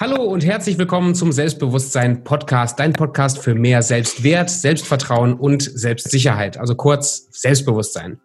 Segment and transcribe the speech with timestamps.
[0.00, 6.58] Hallo und herzlich willkommen zum Selbstbewusstsein Podcast, dein Podcast für mehr Selbstwert, Selbstvertrauen und Selbstsicherheit,
[6.58, 8.18] also kurz Selbstbewusstsein.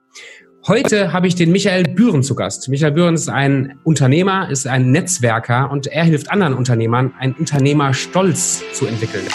[0.67, 2.69] Heute habe ich den Michael Bühren zu Gast.
[2.69, 8.63] Michael Bühren ist ein Unternehmer, ist ein Netzwerker und er hilft anderen Unternehmern, einen Unternehmerstolz
[8.73, 9.27] zu entwickeln.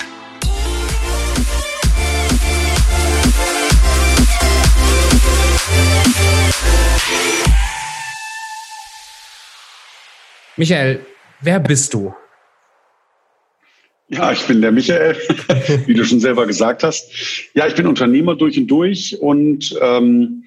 [10.57, 11.07] Michael,
[11.41, 12.13] wer bist du?
[14.09, 15.17] Ja, ich bin der Michael,
[15.87, 17.11] wie du schon selber gesagt hast.
[17.55, 20.45] Ja, ich bin Unternehmer durch und durch und ähm,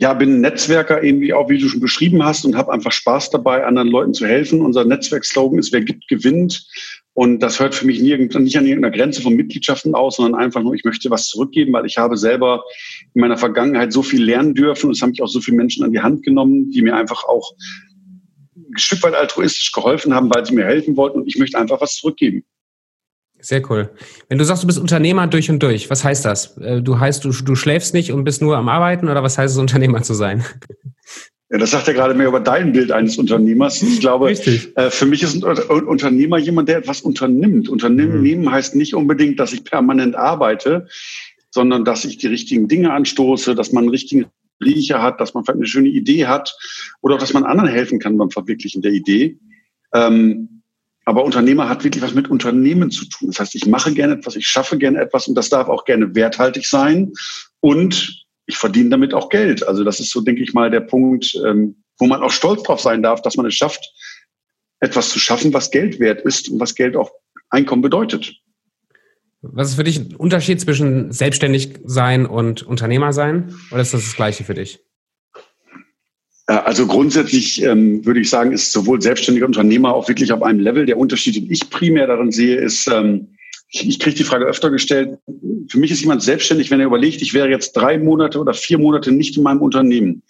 [0.00, 3.66] ja, bin Netzwerker, irgendwie auch wie du schon beschrieben hast und habe einfach Spaß dabei,
[3.66, 4.60] anderen Leuten zu helfen.
[4.60, 6.66] Unser Netzwerkslogan ist, wer gibt, gewinnt.
[7.14, 10.62] Und das hört für mich nirgend, nicht an irgendeiner Grenze von Mitgliedschaften aus, sondern einfach
[10.62, 12.62] nur, ich möchte was zurückgeben, weil ich habe selber
[13.12, 15.82] in meiner Vergangenheit so viel lernen dürfen und es haben mich auch so viele Menschen
[15.82, 17.54] an die Hand genommen, die mir einfach auch
[18.54, 21.80] ein Stück weit altruistisch geholfen haben, weil sie mir helfen wollten und ich möchte einfach
[21.80, 22.44] was zurückgeben.
[23.40, 23.90] Sehr cool.
[24.28, 26.56] Wenn du sagst, du bist Unternehmer durch und durch, was heißt das?
[26.58, 29.54] Äh, du heißt, du, du schläfst nicht und bist nur am Arbeiten oder was heißt
[29.54, 30.44] es, Unternehmer zu sein?
[31.50, 33.80] Ja, das sagt ja gerade mehr über dein Bild eines Unternehmers.
[33.80, 37.70] Ich glaube, äh, für mich ist ein Unternehmer jemand, der etwas unternimmt.
[37.70, 38.52] Unternehmen mhm.
[38.52, 40.88] heißt nicht unbedingt, dass ich permanent arbeite,
[41.50, 44.26] sondern dass ich die richtigen Dinge anstoße, dass man einen richtigen
[44.62, 46.54] Riecher hat, dass man vielleicht eine schöne Idee hat
[47.00, 49.38] oder auch, dass man anderen helfen kann beim Verwirklichen der Idee.
[49.94, 50.57] Ähm,
[51.08, 53.28] aber Unternehmer hat wirklich was mit Unternehmen zu tun.
[53.28, 56.14] Das heißt, ich mache gerne etwas, ich schaffe gerne etwas und das darf auch gerne
[56.14, 57.14] werthaltig sein.
[57.60, 59.66] Und ich verdiene damit auch Geld.
[59.66, 62.82] Also das ist so, denke ich mal, der Punkt, ähm, wo man auch stolz drauf
[62.82, 63.90] sein darf, dass man es schafft,
[64.80, 67.10] etwas zu schaffen, was Geld wert ist und was Geld auch
[67.48, 68.34] Einkommen bedeutet.
[69.40, 73.54] Was ist für dich ein Unterschied zwischen selbstständig sein und Unternehmer sein?
[73.70, 74.80] Oder ist das das Gleiche für dich?
[76.48, 80.58] Äh, also grundsätzlich ähm, würde ich sagen, ist sowohl selbstständiger Unternehmer auch wirklich auf einem
[80.58, 80.86] Level.
[80.86, 83.28] Der Unterschied, den ich primär darin sehe, ist, ähm,
[83.70, 85.18] ich, ich kriege die Frage öfter gestellt,
[85.68, 88.78] für mich ist jemand selbstständig, wenn er überlegt, ich wäre jetzt drei Monate oder vier
[88.78, 90.22] Monate nicht in meinem Unternehmen.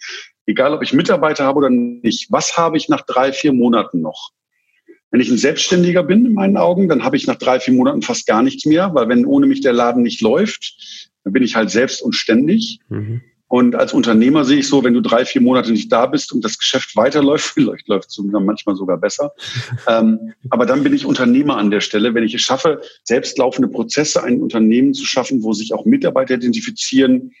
[0.45, 2.31] Egal, ob ich Mitarbeiter habe oder nicht.
[2.31, 4.31] Was habe ich nach drei, vier Monaten noch?
[5.11, 8.01] Wenn ich ein Selbstständiger bin, in meinen Augen, dann habe ich nach drei, vier Monaten
[8.01, 11.55] fast gar nichts mehr, weil wenn ohne mich der Laden nicht läuft, dann bin ich
[11.55, 12.79] halt selbst und ständig.
[12.89, 13.21] Mhm.
[13.49, 16.45] Und als Unternehmer sehe ich so, wenn du drei, vier Monate nicht da bist und
[16.45, 19.33] das Geschäft weiterläuft, vielleicht läuft es manchmal sogar besser.
[19.87, 24.23] ähm, aber dann bin ich Unternehmer an der Stelle, wenn ich es schaffe, selbstlaufende Prozesse,
[24.23, 27.31] ein Unternehmen zu schaffen, wo sich auch Mitarbeiter identifizieren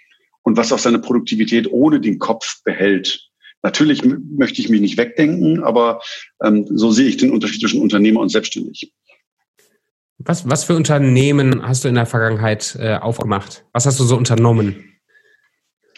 [0.41, 3.29] und was auch seine Produktivität ohne den Kopf behält.
[3.61, 6.01] Natürlich möchte ich mich nicht wegdenken, aber
[6.43, 8.91] ähm, so sehe ich den Unterschied zwischen Unternehmer und selbstständig.
[10.17, 13.65] Was, was für Unternehmen hast du in der Vergangenheit äh, aufgemacht?
[13.73, 14.88] Was hast du so unternommen?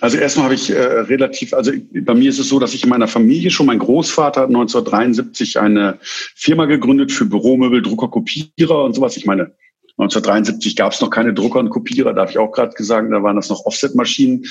[0.02, 2.90] Also erstmal habe ich äh, relativ, also bei mir ist es so, dass ich in
[2.90, 8.96] meiner Familie schon, mein Großvater hat 1973 eine Firma gegründet für Büromöbel, Drucker, Kopierer und
[8.96, 9.16] sowas.
[9.16, 9.54] Ich meine,
[9.98, 13.36] 1973 gab es noch keine Drucker und Kopierer, darf ich auch gerade gesagt, da waren
[13.36, 14.44] das noch Offset-Maschinen.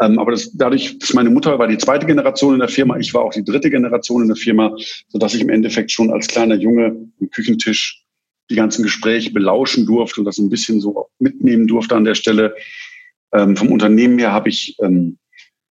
[0.00, 3.12] Ähm, aber das, dadurch, dass meine Mutter war die zweite Generation in der Firma, ich
[3.12, 4.74] war auch die dritte Generation in der Firma,
[5.08, 8.02] so dass ich im Endeffekt schon als kleiner Junge am Küchentisch
[8.48, 12.54] die ganzen Gespräche belauschen durfte und das ein bisschen so mitnehmen durfte an der Stelle.
[13.34, 15.18] Ähm, vom Unternehmen her habe ich ähm,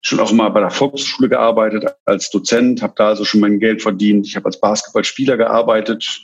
[0.00, 3.82] schon auch mal bei der Volksschule gearbeitet als Dozent, habe da also schon mein Geld
[3.82, 4.26] verdient.
[4.26, 6.22] Ich habe als Basketballspieler gearbeitet.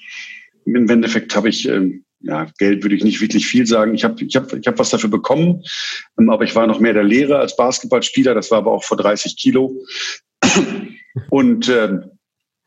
[0.64, 3.94] Im Endeffekt habe ich, ähm, ja, Geld würde ich nicht wirklich viel sagen.
[3.94, 5.62] Ich habe ich hab, ich hab was dafür bekommen,
[6.18, 8.34] ähm, aber ich war noch mehr der Lehrer als Basketballspieler.
[8.34, 9.76] Das war aber auch vor 30 Kilo.
[11.30, 12.10] Und ähm,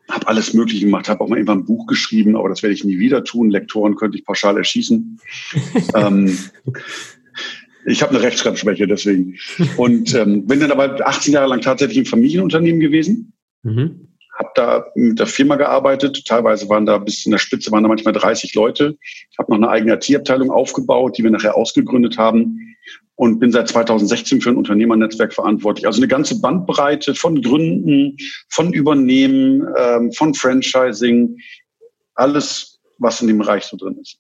[0.10, 2.84] habe alles Mögliche gemacht, habe auch mal irgendwann ein Buch geschrieben, aber das werde ich
[2.84, 3.50] nie wieder tun.
[3.50, 5.20] Lektoren könnte ich pauschal erschießen.
[5.96, 6.38] ähm,
[7.88, 9.38] ich habe eine Rechtschreibschwäche, deswegen.
[9.78, 13.34] Und ähm, bin dann aber 18 Jahre lang tatsächlich im Familienunternehmen gewesen.
[13.64, 14.10] Mhm.
[14.38, 16.26] Habe da mit der Firma gearbeitet.
[16.26, 18.98] Teilweise waren da bis in der Spitze waren da manchmal 30 Leute.
[19.32, 22.76] Ich habe noch eine eigene IT-Abteilung aufgebaut, die wir nachher ausgegründet haben.
[23.16, 25.88] Und bin seit 2016 für ein Unternehmernetzwerk verantwortlich.
[25.88, 28.18] Also eine ganze Bandbreite von Gründen,
[28.50, 31.38] von Übernehmen, ähm, von Franchising,
[32.14, 34.20] alles, was in dem Bereich so drin ist.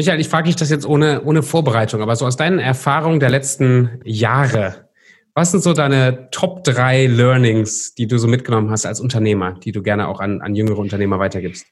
[0.00, 3.28] Michael, ich frage dich das jetzt ohne, ohne Vorbereitung, aber so aus deinen Erfahrungen der
[3.28, 4.88] letzten Jahre,
[5.34, 9.72] was sind so deine Top drei Learnings, die du so mitgenommen hast als Unternehmer, die
[9.72, 11.66] du gerne auch an, an jüngere Unternehmer weitergibst?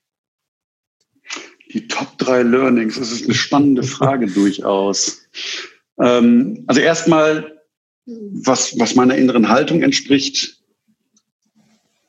[1.73, 5.27] Die Top drei Learnings, das ist eine spannende Frage durchaus.
[5.99, 7.63] Ähm, also erstmal,
[8.05, 10.58] was, was meiner inneren Haltung entspricht,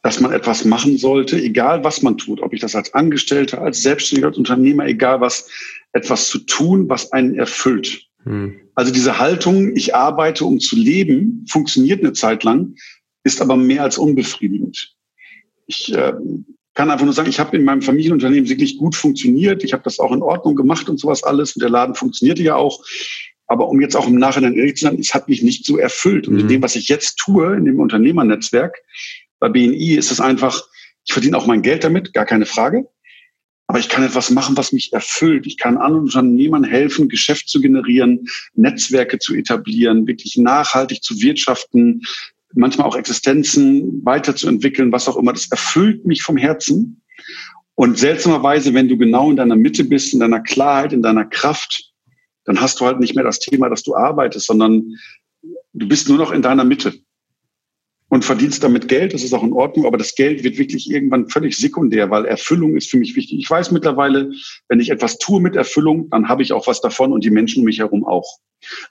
[0.10, 3.84] dass man etwas machen sollte, egal was man tut, ob ich das als Angestellter, als
[3.84, 5.48] Selbstständiger, als Unternehmer, egal was,
[5.92, 8.08] etwas zu tun, was einen erfüllt.
[8.24, 8.56] Hm.
[8.74, 12.74] Also diese Haltung, ich arbeite, um zu leben, funktioniert eine Zeit lang,
[13.24, 14.96] ist aber mehr als unbefriedigend.
[15.68, 16.14] Ich äh,
[16.74, 19.64] kann einfach nur sagen, ich habe in meinem Familienunternehmen wirklich gut funktioniert.
[19.64, 21.56] Ich habe das auch in Ordnung gemacht und sowas alles.
[21.56, 22.84] Und der Laden funktionierte ja auch.
[23.46, 26.28] Aber um jetzt auch im Nachhinein ehrlich zu sein, es hat mich nicht so erfüllt.
[26.28, 26.40] Und mhm.
[26.40, 28.76] in dem, was ich jetzt tue, in dem Unternehmernetzwerk,
[29.40, 30.62] bei BNI, ist es einfach,
[31.06, 32.88] ich verdiene auch mein Geld damit, gar keine Frage.
[33.68, 35.46] Aber ich kann etwas machen, was mich erfüllt.
[35.46, 42.02] Ich kann anderen Unternehmern helfen, Geschäft zu generieren, Netzwerke zu etablieren, wirklich nachhaltig zu wirtschaften,
[42.56, 45.34] manchmal auch Existenzen weiterzuentwickeln, was auch immer.
[45.34, 47.04] Das erfüllt mich vom Herzen.
[47.76, 51.92] Und seltsamerweise, wenn du genau in deiner Mitte bist, in deiner Klarheit, in deiner Kraft,
[52.46, 54.96] dann hast du halt nicht mehr das Thema, dass du arbeitest, sondern
[55.74, 57.00] du bist nur noch in deiner Mitte
[58.10, 59.14] und verdienst damit Geld.
[59.14, 62.76] Das ist auch in Ordnung, aber das Geld wird wirklich irgendwann völlig sekundär, weil Erfüllung
[62.76, 63.40] ist für mich wichtig.
[63.40, 64.32] Ich weiß mittlerweile,
[64.68, 67.60] wenn ich etwas tue mit Erfüllung, dann habe ich auch was davon und die Menschen
[67.60, 68.40] um mich herum auch.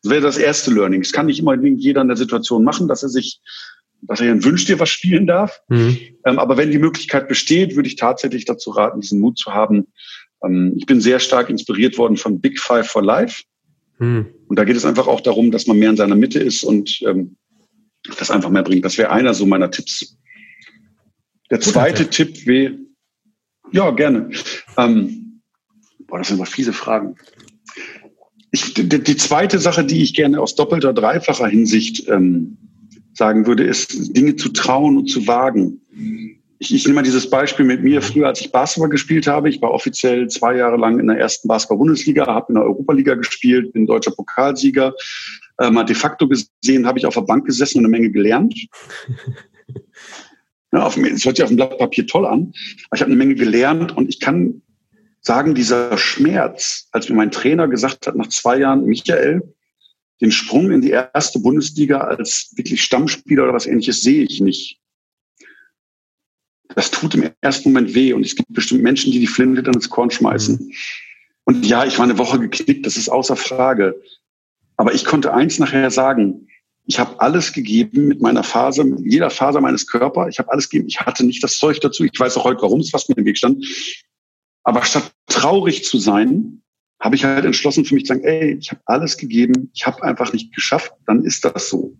[0.03, 1.03] Das wäre das erste Learning.
[1.03, 3.41] Das kann nicht immer jeder in der Situation machen, dass er sich
[4.03, 5.61] dass er ein Wünsch dir was spielen darf.
[5.69, 5.99] Mhm.
[6.25, 9.89] Ähm, aber wenn die Möglichkeit besteht, würde ich tatsächlich dazu raten, diesen Mut zu haben,
[10.45, 13.43] ähm, ich bin sehr stark inspiriert worden von Big Five for Life.
[13.99, 14.27] Hm.
[14.47, 17.03] Und da geht es einfach auch darum, dass man mehr in seiner Mitte ist und
[17.03, 17.37] ähm,
[18.19, 18.85] das einfach mehr bringt.
[18.85, 20.17] Das wäre einer so meiner Tipps.
[21.51, 22.79] Der zweite Gut, Tipp wäre,
[23.73, 24.31] ja, gerne.
[24.77, 25.41] Ähm,
[26.07, 27.17] boah, das sind aber fiese Fragen.
[28.51, 32.57] Ich, die, die, zweite Sache, die ich gerne aus doppelter, dreifacher Hinsicht ähm,
[33.13, 35.81] sagen würde, ist, Dinge zu trauen und zu wagen
[36.59, 39.49] ich, ich nehme mal dieses Beispiel mit mir früher, als ich Basketball gespielt habe.
[39.49, 43.73] Ich war offiziell zwei Jahre lang in der ersten Basketball-Bundesliga, habe in der Europaliga gespielt,
[43.73, 44.95] bin deutscher Pokalsieger.
[45.59, 48.55] Äh, mal de facto gesehen habe ich auf der Bank gesessen und eine Menge gelernt.
[50.71, 52.53] Ja, auf, das hört sich auf dem Blatt Papier toll an,
[52.91, 54.61] aber ich habe eine Menge gelernt und ich kann
[55.23, 59.55] sagen, dieser Schmerz, als mir mein Trainer gesagt hat, nach zwei Jahren, Michael,
[60.21, 64.79] den Sprung in die erste Bundesliga als wirklich Stammspieler oder was ähnliches sehe ich nicht
[66.75, 69.75] das tut im ersten Moment weh und es gibt bestimmt Menschen, die die Flinte dann
[69.75, 70.57] ins Korn schmeißen.
[70.57, 70.73] Mhm.
[71.45, 74.01] Und ja, ich war eine Woche geknickt, das ist außer Frage.
[74.79, 76.47] Aber ich konnte eins nachher sagen,
[76.87, 80.29] ich habe alles gegeben mit meiner Phase, mit jeder Faser meines Körpers.
[80.31, 80.89] Ich habe alles gegeben.
[80.89, 82.05] Ich hatte nicht das Zeug dazu.
[82.05, 83.63] Ich weiß auch heute, warum es was mir im Weg stand.
[84.63, 86.63] Aber statt traurig zu sein,
[87.01, 90.03] habe ich halt entschlossen für mich zu sagen, ey, ich habe alles gegeben, ich habe
[90.03, 91.95] einfach nicht geschafft, dann ist das so.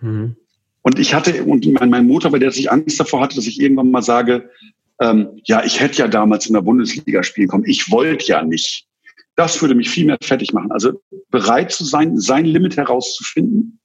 [0.00, 0.36] Mhm.
[0.82, 3.60] Und ich hatte, und mein, mein Motor, bei der sich Angst davor hatte, dass ich
[3.60, 4.50] irgendwann mal sage,
[5.00, 7.64] ähm, ja, ich hätte ja damals in der Bundesliga spielen kommen.
[7.66, 8.86] Ich wollte ja nicht.
[9.40, 10.70] Das würde mich viel mehr fertig machen.
[10.70, 11.00] Also
[11.30, 13.80] bereit zu sein, sein Limit herauszufinden,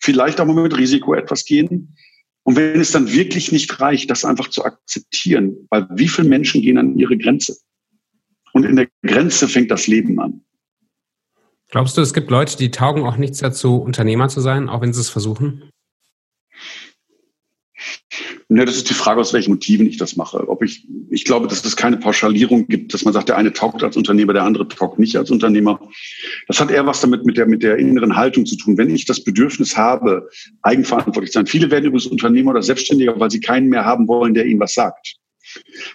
[0.00, 1.96] vielleicht auch mal mit Risiko etwas gehen.
[2.42, 6.60] Und wenn es dann wirklich nicht reicht, das einfach zu akzeptieren, weil wie viele Menschen
[6.60, 7.56] gehen an ihre Grenze?
[8.52, 10.44] Und in der Grenze fängt das Leben an.
[11.68, 14.92] Glaubst du, es gibt Leute, die taugen auch nichts dazu, Unternehmer zu sein, auch wenn
[14.92, 15.70] sie es versuchen?
[18.52, 20.48] Ne, das ist die Frage, aus welchen Motiven ich das mache.
[20.48, 23.84] Ob ich, ich glaube, dass es keine Pauschalierung gibt, dass man sagt, der eine taugt
[23.84, 25.78] als Unternehmer, der andere taugt nicht als Unternehmer.
[26.48, 28.76] Das hat eher was damit mit der, mit der inneren Haltung zu tun.
[28.76, 30.28] Wenn ich das Bedürfnis habe,
[30.62, 31.46] eigenverantwortlich zu sein.
[31.46, 34.74] Viele werden übrigens Unternehmer oder Selbstständiger, weil sie keinen mehr haben wollen, der ihnen was
[34.74, 35.14] sagt.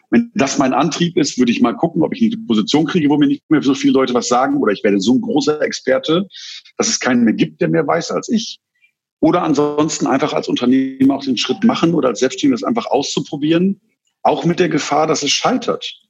[0.10, 3.18] Wenn das mein Antrieb ist, würde ich mal gucken, ob ich eine Position kriege, wo
[3.18, 6.26] mir nicht mehr so viele Leute was sagen oder ich werde so ein großer Experte,
[6.78, 8.62] dass es keinen mehr gibt, der mehr weiß als ich.
[9.20, 13.82] Oder ansonsten einfach als Unternehmer auch den Schritt machen oder als Selbstständiger das einfach auszuprobieren,
[14.22, 16.02] auch mit der Gefahr, dass es scheitert.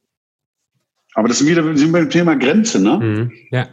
[1.13, 2.97] Aber das sind wieder sind wir beim Thema Grenze, ne?
[2.97, 3.68] Mhm, ja.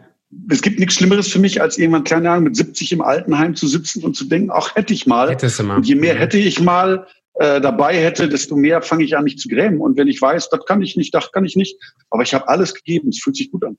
[0.49, 3.67] Es gibt nichts Schlimmeres für mich, als irgendwann, keine Ahnung, mit 70 im Altenheim zu
[3.67, 5.31] sitzen und zu denken, ach, hätte ich mal.
[5.31, 5.77] Hättest du mal.
[5.77, 6.19] Und je mehr mhm.
[6.19, 9.81] hätte ich mal äh, dabei hätte, desto mehr fange ich an, mich zu grämen.
[9.81, 11.79] Und wenn ich weiß, das kann ich nicht, das kann ich nicht,
[12.11, 13.77] aber ich habe alles gegeben, es fühlt sich gut an.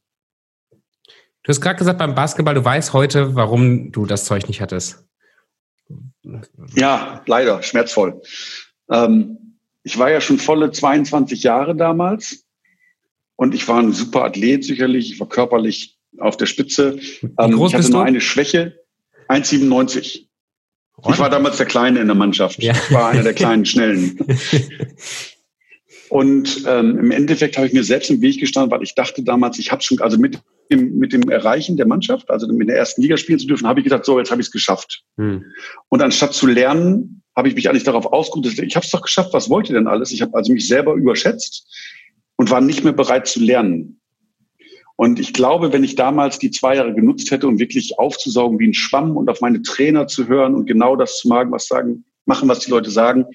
[0.71, 5.05] Du hast gerade gesagt, beim Basketball, du weißt heute, warum du das Zeug nicht hattest.
[6.75, 8.21] Ja, leider, schmerzvoll.
[8.89, 12.45] Ähm, ich war ja schon volle 22 Jahre damals
[13.35, 15.11] und ich war ein super Athlet sicherlich.
[15.11, 16.99] Ich war körperlich auf der Spitze.
[17.39, 18.79] Ähm, ich hatte nur eine Schwäche,
[19.29, 20.27] 1,97.
[21.09, 22.61] Ich war damals der Kleine in der Mannschaft.
[22.61, 22.73] Ja.
[22.73, 24.19] Ich war einer der kleinen Schnellen.
[26.09, 29.57] Und ähm, im Endeffekt habe ich mir selbst im Weg gestanden, weil ich dachte damals,
[29.57, 30.39] ich habe schon, also mit
[30.73, 33.79] dem, mit dem Erreichen der Mannschaft, also mit der ersten Liga spielen zu dürfen, habe
[33.79, 35.03] ich gedacht, so, jetzt habe ich es geschafft.
[35.17, 35.45] Hm.
[35.89, 39.33] Und anstatt zu lernen, habe ich mich eigentlich darauf ausgeruht, ich habe es doch geschafft,
[39.33, 40.11] was wollt ihr denn alles?
[40.11, 41.67] Ich habe also mich selber überschätzt
[42.35, 43.99] und war nicht mehr bereit zu lernen.
[44.95, 48.67] Und ich glaube, wenn ich damals die zwei Jahre genutzt hätte, um wirklich aufzusaugen wie
[48.67, 52.05] ein Schwamm und auf meine Trainer zu hören und genau das zu machen, was sagen,
[52.25, 53.25] machen, was die Leute sagen,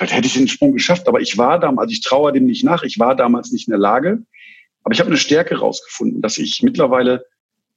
[0.00, 2.64] Vielleicht hätte ich den Sprung geschafft, aber ich war damals, also ich traue dem nicht
[2.64, 4.22] nach, ich war damals nicht in der Lage.
[4.82, 7.24] Aber ich habe eine Stärke rausgefunden, dass ich mittlerweile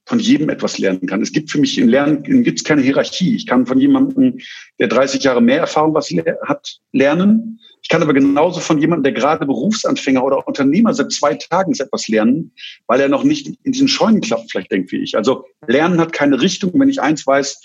[0.05, 1.21] von jedem etwas lernen kann.
[1.21, 3.35] Es gibt für mich im Lernen gibt es keine Hierarchie.
[3.35, 4.39] Ich kann von jemandem,
[4.79, 7.59] der 30 Jahre mehr Erfahrung was hat, lernen.
[7.81, 12.07] Ich kann aber genauso von jemandem, der gerade Berufsanfänger oder Unternehmer seit zwei Tagen etwas
[12.07, 12.51] lernen,
[12.87, 15.15] weil er noch nicht in diesen Scheunenklappen vielleicht denkt wie ich.
[15.15, 16.71] Also Lernen hat keine Richtung.
[16.75, 17.59] Wenn ich eins weiß,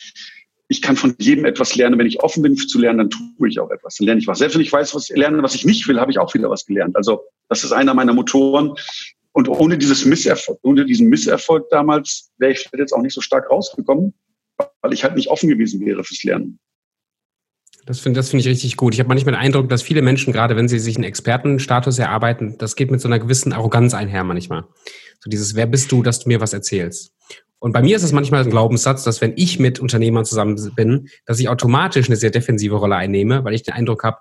[0.68, 1.99] ich kann von jedem etwas lernen.
[1.99, 3.97] Wenn ich offen bin zu lernen, dann tue ich auch etwas.
[3.97, 4.38] Dann lerne ich was.
[4.38, 6.50] Selbst wenn ich weiß, was ich lerne, was ich nicht will, habe ich auch wieder
[6.50, 6.95] was gelernt.
[6.95, 8.75] Also das ist einer meiner Motoren.
[9.38, 13.49] Und ohne dieses Misserfolg, ohne diesen Misserfolg damals wäre ich jetzt auch nicht so stark
[13.49, 14.12] rausgekommen,
[14.83, 16.59] weil ich halt nicht offen gewesen wäre fürs Lernen.
[17.87, 18.95] Das finde das finde ich richtig gut.
[18.95, 22.59] Ich habe manchmal den Eindruck, dass viele Menschen, gerade wenn sie sich einen Expertenstatus erarbeiten,
[22.59, 24.64] das geht mit so einer gewissen Arroganz einher manchmal.
[25.21, 27.12] So dieses, wer bist du, dass du mir was erzählst?
[27.61, 31.11] Und bei mir ist es manchmal ein Glaubenssatz, dass wenn ich mit Unternehmern zusammen bin,
[31.26, 34.18] dass ich automatisch eine sehr defensive Rolle einnehme, weil ich den Eindruck habe,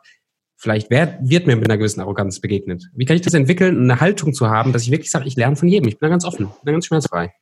[0.58, 2.90] vielleicht wird, wird mir mit einer gewissen Arroganz begegnet.
[2.94, 5.56] Wie kann ich das entwickeln, eine Haltung zu haben, dass ich wirklich sage, ich lerne
[5.56, 7.34] von jedem, ich bin da ganz offen, bin da ganz schmerzfrei?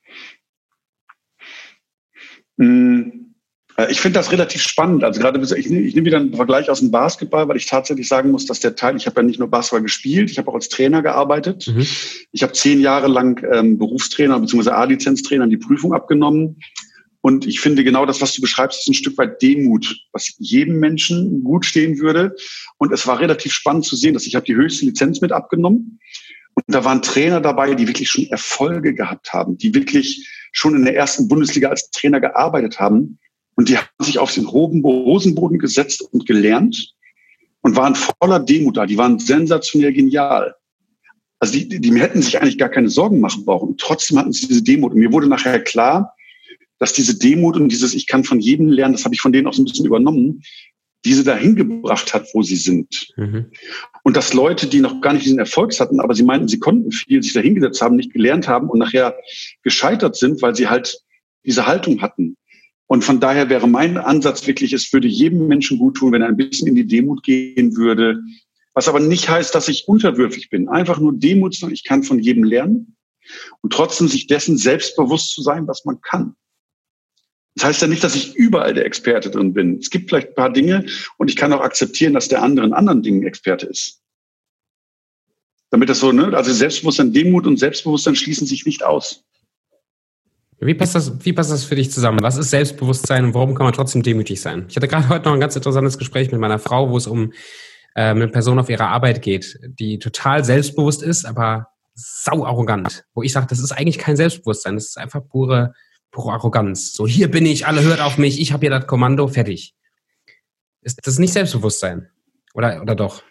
[2.58, 3.26] Mm.
[3.78, 5.04] Äh, ich finde das relativ spannend.
[5.04, 8.08] Also gerade, ich nehme, ich nehme wieder einen Vergleich aus dem Basketball, weil ich tatsächlich
[8.08, 10.56] sagen muss, dass der Teil, ich habe ja nicht nur Basketball gespielt, ich habe auch
[10.56, 11.68] als Trainer gearbeitet.
[11.68, 11.86] Mhm.
[12.32, 14.70] Ich habe zehn Jahre lang ähm, Berufstrainer bzw.
[14.72, 16.58] A-Lizenztrainer die Prüfung abgenommen.
[17.26, 20.80] Und ich finde genau das, was du beschreibst, ist ein Stück weit Demut, was jedem
[20.80, 22.36] Menschen gut stehen würde.
[22.78, 26.00] Und es war relativ spannend zu sehen, dass ich habe die höchste Lizenz mit abgenommen.
[26.54, 30.86] Und da waren Trainer dabei, die wirklich schon Erfolge gehabt haben, die wirklich schon in
[30.86, 33.18] der ersten Bundesliga als Trainer gearbeitet haben.
[33.56, 36.94] Und die haben sich auf den Hosenboden gesetzt und gelernt
[37.62, 38.86] und waren voller Demut da.
[38.86, 40.54] Die waren sensationell genial.
[41.40, 43.78] Also die, die, die hätten sich eigentlich gar keine Sorgen machen brauchen.
[43.80, 44.92] Trotzdem hatten sie diese Demut.
[44.92, 46.15] Und mir wurde nachher klar,
[46.86, 49.48] dass diese Demut und dieses Ich kann von jedem lernen, das habe ich von denen
[49.48, 50.44] auch so ein bisschen übernommen,
[51.04, 53.12] diese dahin gebracht hat, wo sie sind.
[53.18, 53.48] Mhm.
[54.04, 56.92] Und dass Leute, die noch gar nicht diesen Erfolgs hatten, aber sie meinten, sie konnten
[56.92, 59.18] viel, sich dahingesetzt haben, nicht gelernt haben und nachher
[59.64, 61.00] gescheitert sind, weil sie halt
[61.44, 62.38] diese Haltung hatten.
[62.86, 66.28] Und von daher wäre mein Ansatz wirklich, es würde jedem Menschen gut tun, wenn er
[66.28, 68.20] ein bisschen in die Demut gehen würde.
[68.76, 70.70] Was aber nicht heißt, dass ich unterwürfig bin.
[70.70, 72.96] Einfach nur Demut, ich kann von jedem lernen
[73.62, 76.36] und trotzdem sich dessen selbstbewusst zu sein, was man kann.
[77.56, 79.80] Das heißt ja nicht, dass ich überall der Experte drin bin.
[79.80, 80.86] Es gibt vielleicht ein paar Dinge
[81.18, 84.02] und ich kann auch akzeptieren, dass der andere in anderen Dingen Experte ist.
[85.72, 89.24] Damit das so, ne, also Selbstbewusstsein, Demut und Selbstbewusstsein schließen sich nicht aus.
[90.60, 92.20] Wie passt, das, wie passt das für dich zusammen?
[92.22, 94.66] Was ist Selbstbewusstsein und warum kann man trotzdem demütig sein?
[94.70, 97.34] Ich hatte gerade heute noch ein ganz interessantes Gespräch mit meiner Frau, wo es um
[97.94, 103.06] äh, eine Person auf ihrer Arbeit geht, die total selbstbewusst ist, aber sau arrogant.
[103.14, 105.74] Wo ich sage, das ist eigentlich kein Selbstbewusstsein, das ist einfach pure,
[106.12, 106.94] pure Arroganz.
[106.94, 109.76] So, hier bin ich, alle hört auf mich, ich habe hier das Kommando, fertig.
[110.82, 112.10] Ist das nicht Selbstbewusstsein?
[112.54, 113.24] Oder, oder doch?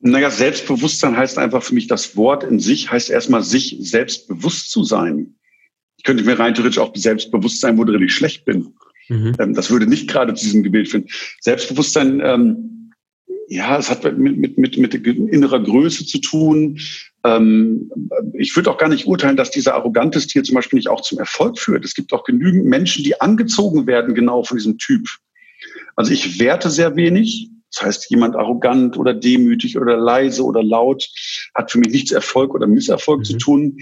[0.00, 4.84] Naja, Selbstbewusstsein heißt einfach für mich, das Wort in sich heißt erstmal, sich selbstbewusst zu
[4.84, 5.34] sein.
[5.96, 8.74] Ich könnte mir rein theoretisch auch selbstbewusst sein, worin ich schlecht bin.
[9.08, 9.36] Mhm.
[9.38, 11.08] Ähm, das würde nicht gerade zu diesem Gebiet finden.
[11.40, 12.92] Selbstbewusstsein, ähm,
[13.48, 16.78] ja, es hat mit, mit, mit, mit innerer Größe zu tun.
[17.24, 17.90] Ähm,
[18.34, 21.18] ich würde auch gar nicht urteilen, dass dieser arrogante Stil zum Beispiel nicht auch zum
[21.18, 21.84] Erfolg führt.
[21.84, 25.06] Es gibt auch genügend Menschen, die angezogen werden genau von diesem Typ.
[25.96, 27.50] Also ich werte sehr wenig.
[27.72, 31.08] Das heißt, jemand arrogant oder demütig oder leise oder laut
[31.54, 33.24] hat für mich nichts Erfolg oder Misserfolg mhm.
[33.24, 33.78] zu tun.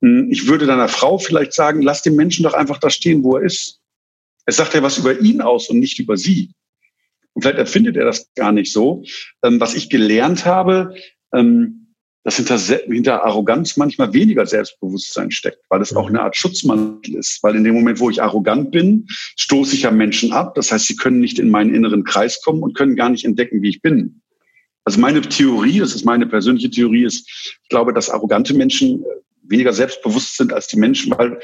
[0.00, 3.36] Hm, ich würde deiner Frau vielleicht sagen, lass den Menschen doch einfach da stehen, wo
[3.36, 3.80] er ist.
[4.46, 6.52] Es sagt ja was über ihn aus und nicht über sie.
[7.34, 9.02] Und vielleicht erfindet er das gar nicht so.
[9.42, 10.94] Ähm, was ich gelernt habe,
[11.34, 11.85] ähm,
[12.26, 17.40] dass hinter, hinter Arroganz manchmal weniger Selbstbewusstsein steckt, weil es auch eine Art Schutzmantel ist.
[17.44, 19.06] Weil in dem Moment, wo ich arrogant bin,
[19.36, 20.56] stoße ich ja Menschen ab.
[20.56, 23.62] Das heißt, sie können nicht in meinen inneren Kreis kommen und können gar nicht entdecken,
[23.62, 24.22] wie ich bin.
[24.82, 27.28] Also meine Theorie, das ist meine persönliche Theorie, ist,
[27.62, 29.06] ich glaube, dass arrogante Menschen äh,
[29.44, 31.38] weniger selbstbewusst sind als die Menschen, weil,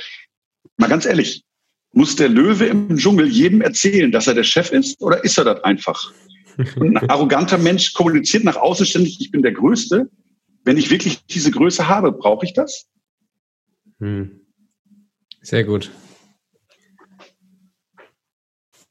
[0.78, 1.44] mal ganz ehrlich,
[1.92, 5.44] muss der Löwe im Dschungel jedem erzählen, dass er der Chef ist oder ist er
[5.44, 6.12] das einfach?
[6.74, 10.10] Und ein arroganter Mensch kommuniziert nach außen ständig, ich bin der Größte.
[10.64, 12.88] Wenn ich wirklich diese Größe habe, brauche ich das?
[13.98, 14.40] Hm.
[15.40, 15.90] Sehr gut.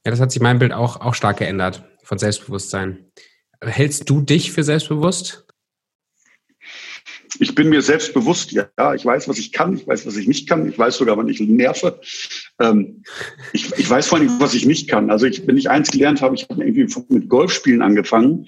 [0.04, 3.12] Ja, das hat sich mein Bild auch, auch stark geändert von Selbstbewusstsein.
[3.62, 5.46] Hältst du dich für selbstbewusst?
[7.40, 10.28] ich bin mir selbst bewusst, ja, ich weiß, was ich kann, ich weiß, was ich
[10.28, 12.00] nicht kann, ich weiß sogar, wann ich nerve.
[12.60, 13.04] Ähm,
[13.54, 15.10] ich, ich weiß vor allem, was ich nicht kann.
[15.10, 18.48] Also ich, wenn ich eins gelernt habe, ich habe irgendwie mit Golfspielen angefangen.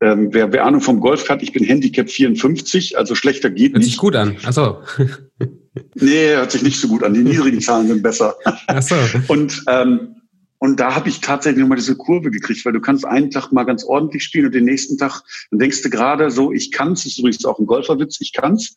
[0.00, 3.82] Ähm, wer, wer Ahnung vom Golf hat, ich bin Handicap 54, also schlechter geht hört
[3.82, 3.86] nicht.
[3.86, 4.36] Hört sich gut an.
[4.44, 4.82] Achso.
[5.94, 7.14] nee, hört sich nicht so gut an.
[7.14, 8.36] Die niedrigen Zahlen sind besser.
[8.68, 8.94] Achso.
[9.28, 10.14] Und ähm,
[10.58, 13.64] und da habe ich tatsächlich nochmal diese Kurve gekriegt, weil du kannst einen Tag mal
[13.64, 17.12] ganz ordentlich spielen und den nächsten Tag, dann denkst du gerade so, ich kann's, das
[17.12, 18.76] ist übrigens auch ein Golferwitz, ich kann's.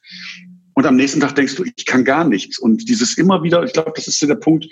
[0.74, 2.60] Und am nächsten Tag denkst du, ich kann gar nichts.
[2.60, 4.68] Und dieses immer wieder, ich glaube, das ist der Punkt,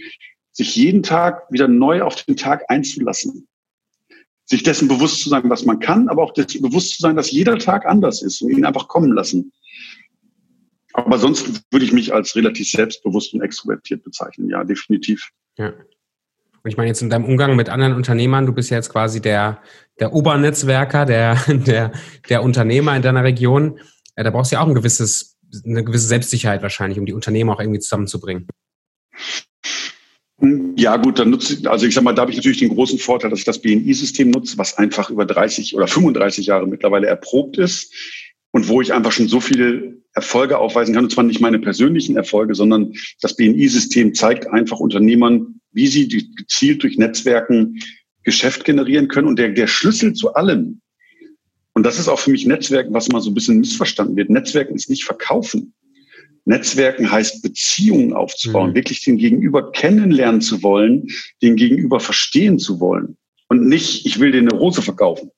[0.52, 3.48] sich jeden Tag wieder neu auf den Tag einzulassen.
[4.50, 7.32] Sich dessen bewusst zu sein, was man kann, aber auch dessen bewusst zu sein, dass
[7.32, 9.52] jeder Tag anders ist und ihn einfach kommen lassen.
[10.94, 14.50] Aber sonst würde ich mich als relativ selbstbewusst und extrovertiert bezeichnen.
[14.50, 15.30] Ja, definitiv.
[15.58, 15.74] Ja.
[16.62, 19.22] Und ich meine jetzt in deinem Umgang mit anderen Unternehmern, du bist ja jetzt quasi
[19.22, 19.62] der,
[20.00, 21.92] der Obernetzwerker, der, der,
[22.28, 23.80] der Unternehmer in deiner Region.
[24.18, 27.50] Ja, da brauchst du ja auch ein gewisses, eine gewisse Selbstsicherheit wahrscheinlich, um die Unternehmen
[27.50, 28.48] auch irgendwie zusammenzubringen.
[30.42, 32.98] Ja, gut, dann nutze ich, also ich sag mal, da habe ich natürlich den großen
[32.98, 37.58] Vorteil, dass ich das BNI-System nutze, was einfach über 30 oder 35 Jahre mittlerweile erprobt
[37.58, 37.94] ist
[38.52, 41.04] und wo ich einfach schon so viele Erfolge aufweisen kann.
[41.04, 46.84] Und zwar nicht meine persönlichen Erfolge, sondern das BNI-System zeigt einfach Unternehmern, wie sie gezielt
[46.84, 47.80] durch Netzwerken
[48.24, 49.28] Geschäft generieren können.
[49.28, 50.82] Und der, der Schlüssel zu allem,
[51.74, 54.30] und das ist auch für mich Netzwerken, was immer so ein bisschen missverstanden wird.
[54.30, 55.74] Netzwerken ist nicht verkaufen.
[56.50, 58.76] Netzwerken heißt Beziehungen aufzubauen, mhm.
[58.76, 61.08] wirklich den Gegenüber kennenlernen zu wollen,
[61.44, 63.18] den Gegenüber verstehen zu wollen
[63.50, 65.30] und nicht, ich will dir eine Rose verkaufen.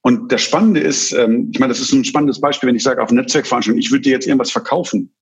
[0.00, 3.02] Und das Spannende ist, ähm, ich meine, das ist ein spannendes Beispiel, wenn ich sage
[3.02, 5.12] auf Netzwerkveranstaltung, ich würde dir jetzt irgendwas verkaufen.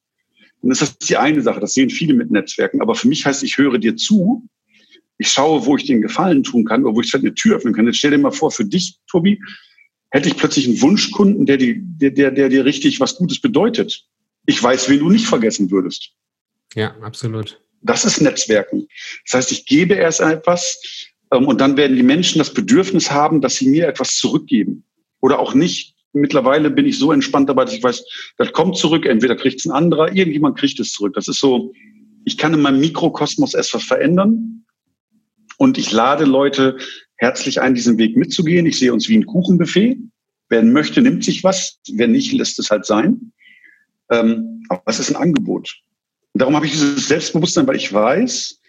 [0.61, 2.81] Und das ist die eine Sache, das sehen viele mit Netzwerken.
[2.81, 4.49] Aber für mich heißt, ich höre dir zu,
[5.19, 7.87] ich schaue, wo ich den Gefallen tun kann oder wo ich eine Tür öffnen kann.
[7.87, 9.41] Jetzt stell dir mal vor, für dich, Tobi,
[10.11, 14.08] hätte ich plötzlich einen Wunschkunden, der, die, der, der, der dir richtig was Gutes bedeutet
[14.49, 16.13] ich weiß, wen du nicht vergessen würdest.
[16.75, 17.61] Ja, absolut.
[17.83, 18.89] Das ist Netzwerken.
[19.25, 20.81] Das heißt, ich gebe erst etwas
[21.31, 24.85] ähm, und dann werden die Menschen das Bedürfnis haben, dass sie mir etwas zurückgeben.
[25.21, 25.95] Oder auch nicht.
[26.15, 28.03] Mittlerweile bin ich so entspannt dabei, dass ich weiß,
[28.39, 31.13] das kommt zurück, entweder kriegt es ein anderer, irgendjemand kriegt es zurück.
[31.13, 31.75] Das ist so,
[32.25, 34.65] ich kann in meinem Mikrokosmos etwas verändern
[35.59, 36.79] und ich lade Leute
[37.17, 38.65] herzlich ein, diesen Weg mitzugehen.
[38.65, 39.99] Ich sehe uns wie ein Kuchenbuffet.
[40.49, 41.79] Wer möchte, nimmt sich was.
[41.93, 43.33] Wer nicht, lässt es halt sein.
[44.11, 45.77] Ähm, aber es ist ein Angebot.
[46.33, 48.61] Und darum habe ich dieses Selbstbewusstsein, weil ich weiß,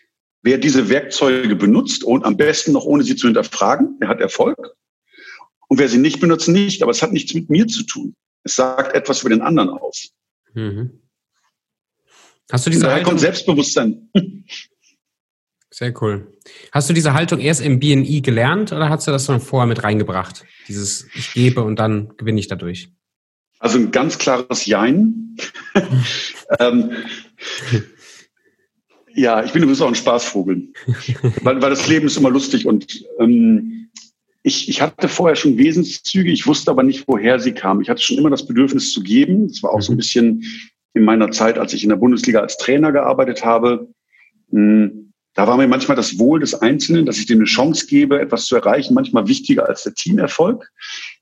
[0.41, 4.58] wer diese Werkzeuge benutzt und am besten noch ohne sie zu hinterfragen, der hat Erfolg.
[5.67, 6.81] Und wer sie nicht benutzt, nicht.
[6.81, 8.15] Aber es hat nichts mit mir zu tun.
[8.43, 10.12] Es sagt etwas über den anderen aus.
[10.53, 11.01] Mhm.
[12.51, 13.12] Hast du diese Daher Haltung?
[13.12, 14.10] kommt Selbstbewusstsein.
[15.71, 16.34] Sehr cool.
[16.71, 19.84] Hast du diese Haltung erst im BNI gelernt oder hast du das schon vorher mit
[19.84, 20.43] reingebracht?
[20.67, 22.91] Dieses Ich gebe und dann gewinne ich dadurch?
[23.60, 25.38] Also ein ganz klares Jein.
[26.60, 26.91] ähm,
[29.13, 30.69] ja, ich bin übrigens auch ein Spaßvogel,
[31.41, 33.89] weil, weil das Leben ist immer lustig und ähm,
[34.43, 37.82] ich, ich hatte vorher schon Wesenszüge, ich wusste aber nicht, woher sie kamen.
[37.82, 39.50] Ich hatte schon immer das Bedürfnis zu geben.
[39.50, 39.98] Das war auch so ein mhm.
[39.98, 40.43] bisschen
[40.93, 43.89] in meiner Zeit, als ich in der Bundesliga als Trainer gearbeitet habe.
[44.52, 48.19] Hm, da war mir manchmal das Wohl des Einzelnen, dass ich dem eine Chance gebe,
[48.19, 50.69] etwas zu erreichen, manchmal wichtiger als der Teamerfolg.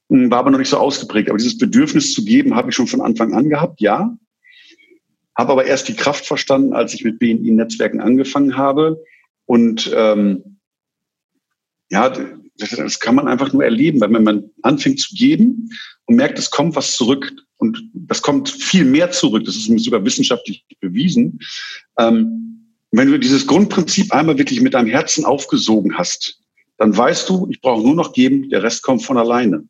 [0.10, 1.30] Hm, war aber noch nicht so ausgeprägt.
[1.30, 4.18] Aber dieses Bedürfnis zu geben, habe ich schon von Anfang an gehabt, ja.
[5.38, 9.04] Habe aber erst die Kraft verstanden, als ich mit BNI-Netzwerken angefangen habe.
[9.46, 10.60] Und ähm,
[11.90, 12.12] ja,
[12.58, 15.70] das kann man einfach nur erleben, weil wenn man anfängt zu geben
[16.06, 20.04] und merkt, es kommt was zurück und das kommt viel mehr zurück, das ist sogar
[20.04, 21.40] wissenschaftlich bewiesen.
[21.98, 26.42] Ähm, wenn du dieses Grundprinzip einmal wirklich mit deinem Herzen aufgesogen hast,
[26.78, 29.68] dann weißt du, ich brauche nur noch geben, der Rest kommt von alleine.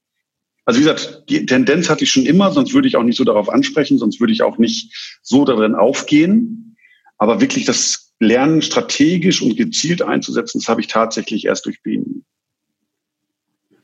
[0.67, 3.23] Also wie gesagt, die Tendenz hatte ich schon immer, sonst würde ich auch nicht so
[3.23, 6.75] darauf ansprechen, sonst würde ich auch nicht so darin aufgehen.
[7.17, 12.21] Aber wirklich das Lernen strategisch und gezielt einzusetzen, das habe ich tatsächlich erst durch BNI.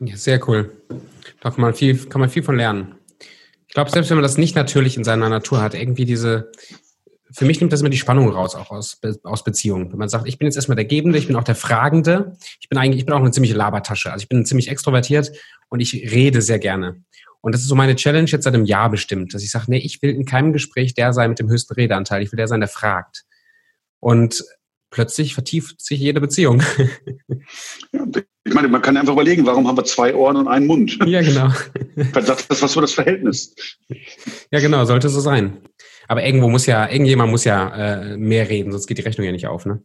[0.02, 0.72] Ja, sehr cool.
[1.40, 2.96] Da kann man viel, kann man viel von lernen.
[3.70, 6.52] Ich glaube, selbst wenn man das nicht natürlich in seiner Natur hat, irgendwie diese,
[7.32, 9.90] für mich nimmt das immer die Spannung raus, auch aus, aus Beziehungen.
[9.90, 12.68] Wenn man sagt, ich bin jetzt erstmal der Gebende, ich bin auch der Fragende, ich
[12.68, 14.12] bin eigentlich, ich bin auch eine ziemliche Labertasche.
[14.12, 15.32] Also ich bin ziemlich extrovertiert
[15.74, 17.04] und ich rede sehr gerne.
[17.42, 19.80] Und das ist so meine Challenge jetzt seit einem Jahr bestimmt, dass ich sage, nee,
[19.80, 22.22] ich will in keinem Gespräch der sein mit dem höchsten Redeanteil.
[22.22, 23.24] Ich will der sein, der fragt.
[24.00, 24.46] Und
[24.92, 26.62] plötzlich vertieft sich jede Beziehung.
[27.92, 28.06] Ja,
[28.46, 31.00] ich meine, man kann einfach überlegen, warum haben wir zwei Ohren und einen Mund?
[31.06, 31.50] Ja, genau.
[32.14, 33.56] Sagt das was für das Verhältnis?
[34.52, 35.60] Ja, genau, sollte so sein.
[36.08, 39.32] Aber irgendwo muss ja, irgendjemand muss ja äh, mehr reden, sonst geht die Rechnung ja
[39.32, 39.82] nicht auf, ne?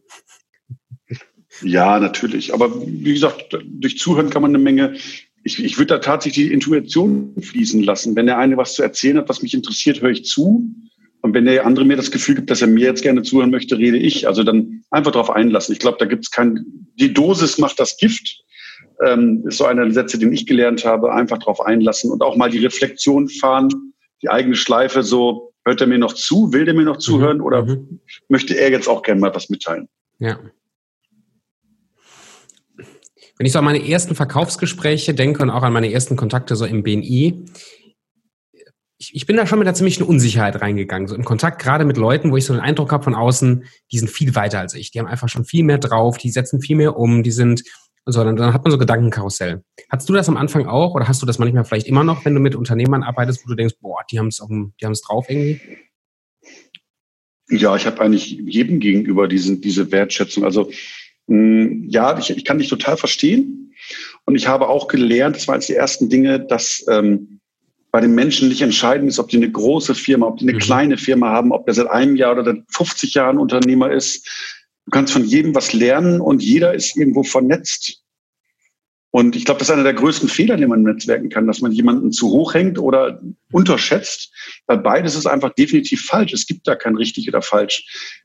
[1.61, 2.53] Ja, natürlich.
[2.53, 4.95] Aber wie gesagt, durch Zuhören kann man eine Menge.
[5.43, 8.15] Ich, ich würde da tatsächlich die Intuition fließen lassen.
[8.15, 10.73] Wenn der eine was zu erzählen hat, was mich interessiert, höre ich zu.
[11.21, 13.77] Und wenn der andere mir das Gefühl gibt, dass er mir jetzt gerne zuhören möchte,
[13.77, 14.27] rede ich.
[14.27, 15.73] Also dann einfach darauf einlassen.
[15.73, 16.65] Ich glaube, da gibt es kein.
[16.95, 18.43] Die Dosis macht das Gift.
[19.05, 21.13] Ähm, ist so einer der Sätze, den ich gelernt habe.
[21.13, 23.69] Einfach darauf einlassen und auch mal die Reflexion fahren,
[24.21, 26.51] die eigene Schleife so Hört er mir noch zu?
[26.51, 27.01] Will der mir noch mhm.
[27.01, 27.37] zuhören?
[27.37, 27.43] Mhm.
[27.43, 27.99] Oder mhm.
[28.27, 29.87] möchte er jetzt auch gerne mal was mitteilen?
[30.17, 30.39] Ja.
[33.39, 36.65] Wenn ich so an meine ersten Verkaufsgespräche denke und auch an meine ersten Kontakte so
[36.65, 37.45] im BNI,
[38.97, 41.07] ich ich, bin da schon mit einer ziemlichen Unsicherheit reingegangen.
[41.07, 43.97] So im Kontakt gerade mit Leuten, wo ich so den Eindruck habe von außen, die
[43.97, 44.91] sind viel weiter als ich.
[44.91, 47.63] Die haben einfach schon viel mehr drauf, die setzen viel mehr um, die sind
[48.05, 49.63] so, dann, dann hat man so Gedankenkarussell.
[49.89, 52.33] Hattest du das am Anfang auch oder hast du das manchmal vielleicht immer noch, wenn
[52.33, 55.29] du mit Unternehmern arbeitest, wo du denkst, boah, die haben es die haben es drauf
[55.29, 55.61] irgendwie?
[57.49, 60.43] Ja, ich habe eigentlich jedem gegenüber diesen, diese Wertschätzung.
[60.43, 60.71] Also
[61.29, 63.73] ja, ich, ich kann dich total verstehen.
[64.25, 67.39] Und ich habe auch gelernt, das waren jetzt die ersten Dinge, dass ähm,
[67.91, 70.59] bei den Menschen nicht entscheidend ist, ob die eine große Firma, ob die eine mhm.
[70.59, 74.27] kleine Firma haben, ob der seit einem Jahr oder seit 50 Jahren Unternehmer ist.
[74.85, 78.03] Du kannst von jedem was lernen und jeder ist irgendwo vernetzt.
[79.11, 81.71] Und ich glaube, das ist einer der größten Fehler, den man netzwerken kann, dass man
[81.71, 83.19] jemanden zu hoch hängt oder
[83.51, 84.31] unterschätzt,
[84.67, 86.33] weil beides ist einfach definitiv falsch.
[86.33, 88.18] Es gibt da kein richtig oder falsch.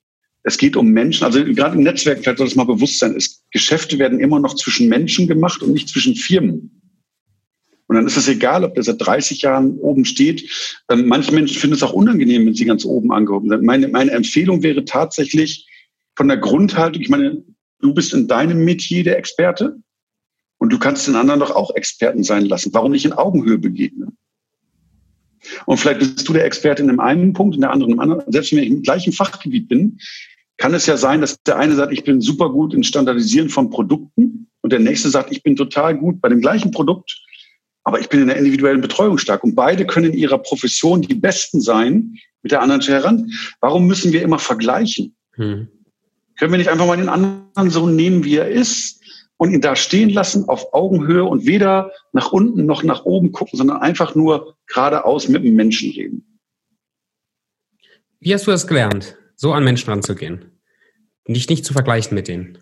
[0.44, 3.42] Es geht um Menschen, also gerade im Netzwerk vielleicht soll das mal bewusst sein, ist,
[3.50, 6.83] Geschäfte werden immer noch zwischen Menschen gemacht und nicht zwischen Firmen.
[7.87, 10.83] Und dann ist es egal, ob der seit 30 Jahren oben steht.
[10.90, 13.62] Ähm, manche Menschen finden es auch unangenehm, wenn sie ganz oben angehoben sind.
[13.62, 15.66] Meine, meine Empfehlung wäre tatsächlich
[16.16, 17.42] von der Grundhaltung, ich meine,
[17.80, 19.76] du bist in deinem Metier der Experte
[20.59, 22.72] und du kannst den anderen doch auch Experten sein lassen.
[22.72, 24.16] Warum nicht in Augenhöhe begegnen?
[25.66, 28.22] Und vielleicht bist du der Experte in einem einen Punkt, in der anderen im anderen.
[28.33, 29.98] Selbst wenn ich im gleichen Fachgebiet bin,
[30.56, 33.70] kann es ja sein, dass der eine sagt, ich bin super gut in Standardisieren von
[33.70, 37.20] Produkten und der nächste sagt, ich bin total gut bei dem gleichen Produkt
[37.84, 41.14] aber ich bin in der individuellen Betreuung stark und beide können in ihrer Profession die
[41.14, 43.30] Besten sein mit der anderen heran.
[43.60, 45.14] Warum müssen wir immer vergleichen?
[45.34, 45.68] Hm.
[46.38, 49.00] Können wir nicht einfach mal den anderen so nehmen, wie er ist
[49.36, 53.58] und ihn da stehen lassen auf Augenhöhe und weder nach unten noch nach oben gucken,
[53.58, 56.40] sondern einfach nur geradeaus mit dem Menschen reden?
[58.18, 60.60] Wie hast du das gelernt, so an Menschen ranzugehen?
[61.26, 62.58] Nicht, nicht zu vergleichen mit denen?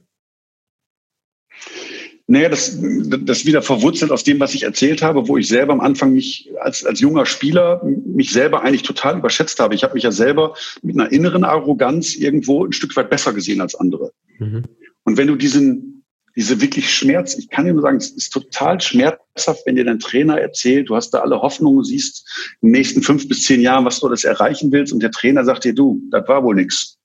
[2.29, 5.81] Naja, das, das wieder verwurzelt aus dem, was ich erzählt habe, wo ich selber am
[5.81, 9.75] Anfang mich als, als junger Spieler mich selber eigentlich total überschätzt habe.
[9.75, 13.61] Ich habe mich ja selber mit einer inneren Arroganz irgendwo ein Stück weit besser gesehen
[13.61, 14.13] als andere.
[14.39, 14.63] Mhm.
[15.05, 15.92] Und wenn du diesen,
[16.37, 19.99] diese wirklich Schmerz, ich kann dir nur sagen, es ist total schmerzhaft, wenn dir dein
[19.99, 22.27] Trainer erzählt, du hast da alle Hoffnungen, siehst
[22.61, 25.45] in den nächsten fünf bis zehn Jahren, was du das erreichen willst und der Trainer
[25.45, 26.99] sagt dir, du, das war wohl nix.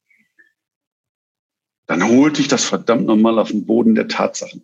[1.88, 4.64] Dann holt dich das verdammt nochmal auf den Boden der Tatsachen.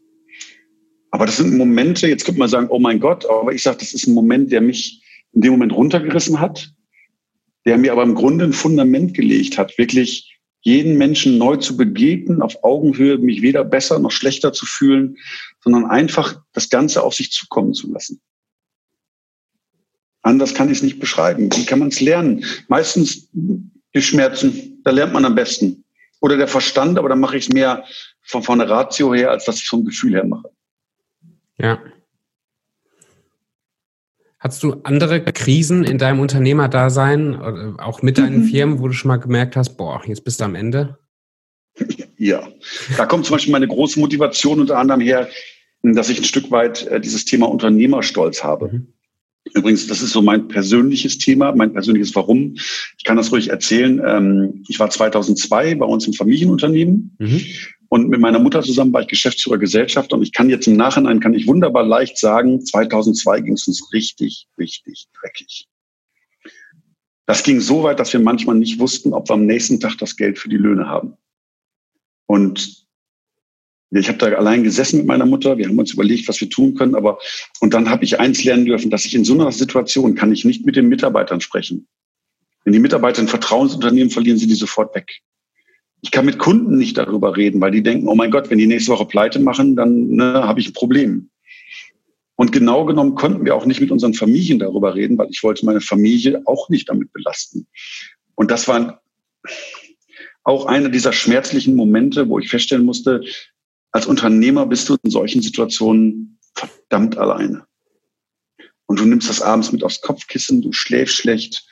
[1.11, 3.93] Aber das sind Momente, jetzt könnte man sagen, oh mein Gott, aber ich sage, das
[3.93, 6.73] ist ein Moment, der mich in dem Moment runtergerissen hat,
[7.65, 10.32] der mir aber im Grunde ein Fundament gelegt hat, wirklich
[10.63, 15.17] jeden Menschen neu zu begegnen, auf Augenhöhe, mich weder besser noch schlechter zu fühlen,
[15.61, 18.21] sondern einfach das Ganze auf sich zukommen zu lassen.
[20.21, 21.49] Anders kann ich es nicht beschreiben.
[21.53, 22.45] Wie kann man es lernen?
[22.69, 25.83] Meistens durch Schmerzen, da lernt man am besten.
[26.21, 27.83] Oder der Verstand, aber dann mache ich es mehr
[28.21, 30.49] von, von der Ratio her, als dass ich vom Gefühl her mache.
[31.57, 31.77] Ja.
[34.43, 38.47] Hast du andere Krisen in deinem Unternehmerdasein, auch mit deinen mhm.
[38.49, 40.97] Firmen, wo du schon mal gemerkt hast, boah, jetzt bist du am Ende?
[42.17, 42.45] Ja,
[42.97, 45.29] da kommt zum Beispiel meine große Motivation unter anderem her,
[45.81, 48.67] dass ich ein Stück weit äh, dieses Thema Unternehmerstolz habe.
[48.67, 48.87] Mhm.
[49.53, 52.55] Übrigens, das ist so mein persönliches Thema, mein persönliches Warum.
[52.97, 54.01] Ich kann das ruhig erzählen.
[54.05, 57.41] Ähm, ich war 2002 bei uns im Familienunternehmen mhm.
[57.93, 61.19] Und mit meiner Mutter zusammen war ich Geschäftsführer Gesellschaft und ich kann jetzt im Nachhinein,
[61.19, 65.67] kann ich wunderbar leicht sagen, 2002 ging es uns richtig, richtig dreckig.
[67.27, 70.15] Das ging so weit, dass wir manchmal nicht wussten, ob wir am nächsten Tag das
[70.15, 71.17] Geld für die Löhne haben.
[72.25, 72.87] Und
[73.91, 75.59] ich habe da allein gesessen mit meiner Mutter.
[75.59, 76.95] Wir haben uns überlegt, was wir tun können.
[76.95, 77.19] Aber
[77.59, 80.45] und dann habe ich eins lernen dürfen, dass ich in so einer Situation kann ich
[80.45, 81.87] nicht mit den Mitarbeitern sprechen.
[82.63, 85.21] Wenn die Mitarbeiter ein Vertrauensunternehmen verlieren, sie die sofort weg.
[86.03, 88.67] Ich kann mit Kunden nicht darüber reden, weil die denken, oh mein Gott, wenn die
[88.67, 91.29] nächste Woche pleite machen, dann ne, habe ich ein Problem.
[92.35, 95.65] Und genau genommen konnten wir auch nicht mit unseren Familien darüber reden, weil ich wollte
[95.65, 97.67] meine Familie auch nicht damit belasten.
[98.35, 99.01] Und das war
[100.43, 103.21] auch einer dieser schmerzlichen Momente, wo ich feststellen musste,
[103.93, 107.65] als Unternehmer bist du in solchen Situationen verdammt alleine.
[108.87, 111.65] Und du nimmst das abends mit aufs Kopfkissen, du schläfst schlecht,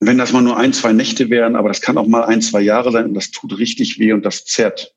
[0.00, 2.60] wenn das mal nur ein, zwei Nächte wären, aber das kann auch mal ein, zwei
[2.60, 4.94] Jahre sein und das tut richtig weh und das zerrt.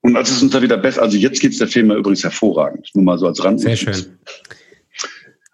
[0.00, 3.04] Und als es uns da wieder besser, also jetzt geht's der Firma übrigens hervorragend, nur
[3.04, 3.60] mal so als Rand.
[3.60, 4.18] Sehr schön.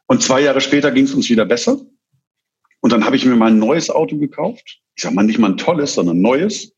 [0.07, 1.81] Und zwei Jahre später ging es uns wieder besser.
[2.81, 4.81] Und dann habe ich mir mal ein neues Auto gekauft.
[4.95, 6.75] Ich sage mal nicht mal ein tolles, sondern ein neues.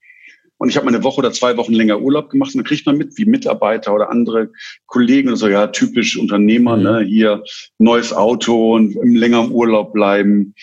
[0.58, 2.86] Und ich habe mal eine Woche oder zwei Wochen länger Urlaub gemacht und dann kriegt
[2.86, 4.52] man mit, wie Mitarbeiter oder andere
[4.86, 6.82] Kollegen und so, ja, typisch Unternehmer, mhm.
[6.82, 7.42] ne, hier
[7.78, 10.54] neues Auto und im Urlaub bleiben.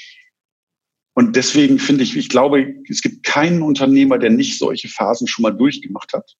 [1.13, 5.43] Und deswegen finde ich, ich glaube, es gibt keinen Unternehmer, der nicht solche Phasen schon
[5.43, 6.35] mal durchgemacht hat.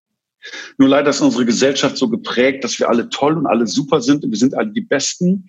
[0.78, 4.24] Nur leider ist unsere Gesellschaft so geprägt, dass wir alle toll und alle super sind
[4.24, 5.48] und wir sind alle die Besten.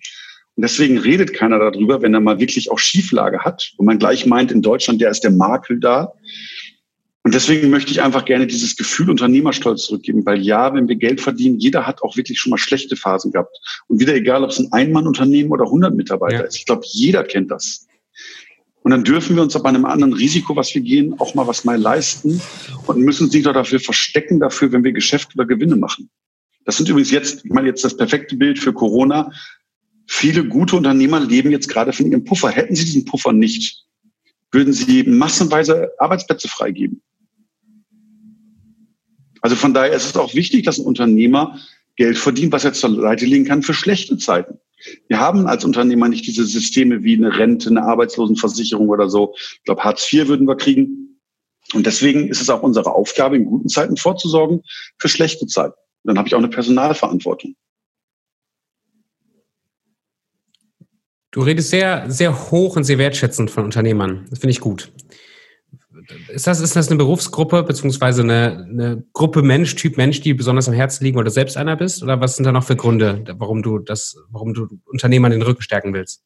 [0.55, 4.25] Und deswegen redet keiner darüber, wenn er mal wirklich auch Schieflage hat, wo man gleich
[4.25, 6.13] meint, in Deutschland, der ist der Makel da.
[7.23, 11.21] Und deswegen möchte ich einfach gerne dieses Gefühl Unternehmerstolz zurückgeben, weil ja, wenn wir Geld
[11.21, 13.57] verdienen, jeder hat auch wirklich schon mal schlechte Phasen gehabt.
[13.87, 16.41] Und wieder egal, ob es ein Einmannunternehmen oder 100 Mitarbeiter ja.
[16.41, 16.57] ist.
[16.57, 17.82] Ich glaube, jeder kennt das.
[18.83, 21.63] Und dann dürfen wir uns aber einem anderen Risiko, was wir gehen, auch mal was
[21.63, 22.41] mal leisten
[22.85, 26.09] und müssen uns nicht doch dafür verstecken, dafür, wenn wir Geschäfte oder Gewinne machen.
[26.65, 29.31] Das sind übrigens jetzt, ich meine jetzt das perfekte Bild für Corona.
[30.07, 32.49] Viele gute Unternehmer leben jetzt gerade von ihrem Puffer.
[32.49, 33.85] Hätten sie diesen Puffer nicht,
[34.51, 37.01] würden sie massenweise Arbeitsplätze freigeben.
[39.41, 41.59] Also von daher ist es auch wichtig, dass ein Unternehmer
[41.95, 44.59] Geld verdient, was er zur Seite legen kann für schlechte Zeiten.
[45.07, 49.33] Wir haben als Unternehmer nicht diese Systeme wie eine Rente, eine Arbeitslosenversicherung oder so.
[49.35, 51.19] Ich glaube, Hartz IV würden wir kriegen.
[51.73, 54.61] Und deswegen ist es auch unsere Aufgabe, in guten Zeiten vorzusorgen
[54.97, 55.75] für schlechte Zeiten.
[56.03, 57.55] Dann habe ich auch eine Personalverantwortung.
[61.31, 64.27] Du redest sehr, sehr hoch und sehr wertschätzend von Unternehmern.
[64.29, 64.91] Das finde ich gut.
[66.29, 70.67] Ist das, ist das eine Berufsgruppe beziehungsweise eine, eine Gruppe Mensch, Typ Mensch, die besonders
[70.67, 72.03] am Herzen liegen oder selbst einer bist?
[72.03, 75.61] Oder was sind da noch für Gründe, warum du das, warum du Unternehmern den Rücken
[75.61, 76.23] stärken willst?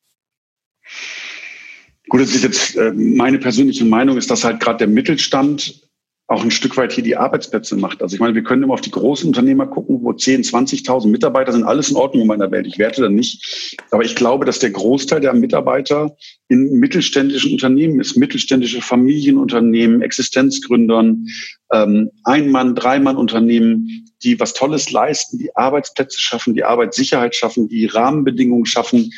[2.10, 5.87] Gut, das ist jetzt äh, meine persönliche Meinung, ist, dass halt gerade der Mittelstand
[6.30, 8.02] auch ein Stück weit hier die Arbeitsplätze macht.
[8.02, 11.54] Also ich meine, wir können immer auf die großen Unternehmer gucken, wo 10, 20.000 Mitarbeiter
[11.54, 12.68] sind, alles in Ordnung in meiner Welt.
[12.68, 13.80] Ich werte da nicht.
[13.92, 16.18] Aber ich glaube, dass der Großteil der Mitarbeiter
[16.50, 21.28] in mittelständischen Unternehmen ist, mittelständische Familienunternehmen, Existenzgründern,
[21.72, 28.66] ähm, Ein-Mann-, Dreimann-Unternehmen, die was Tolles leisten, die Arbeitsplätze schaffen, die Arbeitssicherheit schaffen, die Rahmenbedingungen
[28.66, 29.14] schaffen,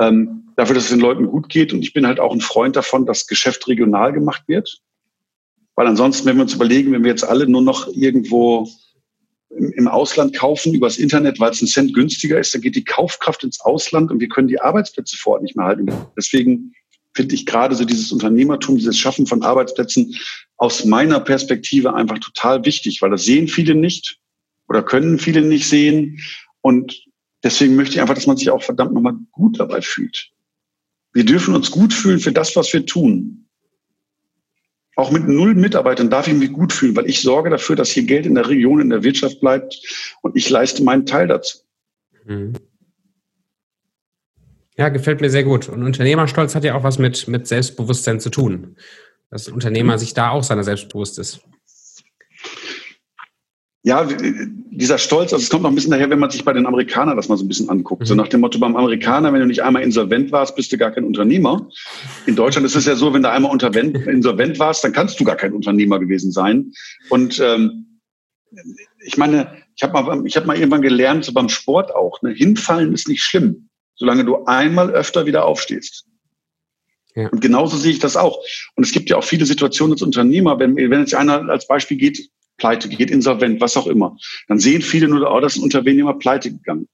[0.00, 1.74] ähm, dafür, dass es den Leuten gut geht.
[1.74, 4.80] Und ich bin halt auch ein Freund davon, dass Geschäft regional gemacht wird.
[5.78, 8.68] Weil ansonsten, wenn wir uns überlegen, wenn wir jetzt alle nur noch irgendwo
[9.48, 13.44] im Ausland kaufen übers Internet, weil es ein Cent günstiger ist, dann geht die Kaufkraft
[13.44, 15.86] ins Ausland und wir können die Arbeitsplätze vor Ort nicht mehr halten.
[16.16, 16.72] Deswegen
[17.14, 20.16] finde ich gerade so dieses Unternehmertum, dieses Schaffen von Arbeitsplätzen
[20.56, 24.18] aus meiner Perspektive einfach total wichtig, weil das sehen viele nicht
[24.68, 26.18] oder können viele nicht sehen.
[26.60, 27.04] Und
[27.44, 30.32] deswegen möchte ich einfach, dass man sich auch verdammt nochmal gut dabei fühlt.
[31.12, 33.44] Wir dürfen uns gut fühlen für das, was wir tun
[34.98, 38.02] auch mit null Mitarbeitern darf ich mich gut fühlen, weil ich sorge dafür, dass hier
[38.02, 39.80] Geld in der Region, in der Wirtschaft bleibt
[40.22, 41.58] und ich leiste meinen Teil dazu.
[42.24, 42.54] Mhm.
[44.76, 45.68] Ja, gefällt mir sehr gut.
[45.68, 48.76] Und Unternehmerstolz hat ja auch was mit, mit Selbstbewusstsein zu tun.
[49.30, 51.40] Dass Unternehmer sich da auch seiner selbst bewusst ist
[53.84, 54.06] ja,
[54.70, 57.16] dieser Stolz, also es kommt noch ein bisschen daher, wenn man sich bei den Amerikanern
[57.16, 58.02] das mal so ein bisschen anguckt.
[58.02, 58.06] Mhm.
[58.06, 60.90] So nach dem Motto, beim Amerikaner, wenn du nicht einmal insolvent warst, bist du gar
[60.90, 61.68] kein Unternehmer.
[62.26, 63.52] In Deutschland ist es ja so, wenn du einmal
[64.06, 66.72] insolvent warst, dann kannst du gar kein Unternehmer gewesen sein.
[67.08, 68.00] Und ähm,
[69.04, 72.30] ich meine, ich habe mal, ich hab mal irgendwann gelernt, so beim Sport auch, ne,
[72.30, 76.04] hinfallen ist nicht schlimm, solange du einmal öfter wieder aufstehst.
[77.14, 77.28] Ja.
[77.28, 78.38] Und genauso sehe ich das auch.
[78.74, 81.96] Und es gibt ja auch viele Situationen als Unternehmer, wenn, wenn jetzt einer als Beispiel
[81.96, 84.16] geht, pleite geht, insolvent, was auch immer.
[84.48, 86.88] Dann sehen viele nur, oh, das ist ein Unternehmer pleite gegangen.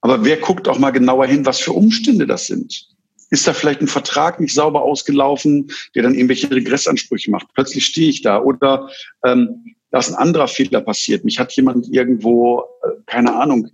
[0.00, 2.86] Aber wer guckt auch mal genauer hin, was für Umstände das sind?
[3.30, 7.48] Ist da vielleicht ein Vertrag nicht sauber ausgelaufen, der dann irgendwelche Regressansprüche macht?
[7.54, 8.90] Plötzlich stehe ich da oder
[9.24, 11.24] ähm, da ist ein anderer Fehler passiert.
[11.24, 13.68] Mich hat jemand irgendwo, äh, keine Ahnung,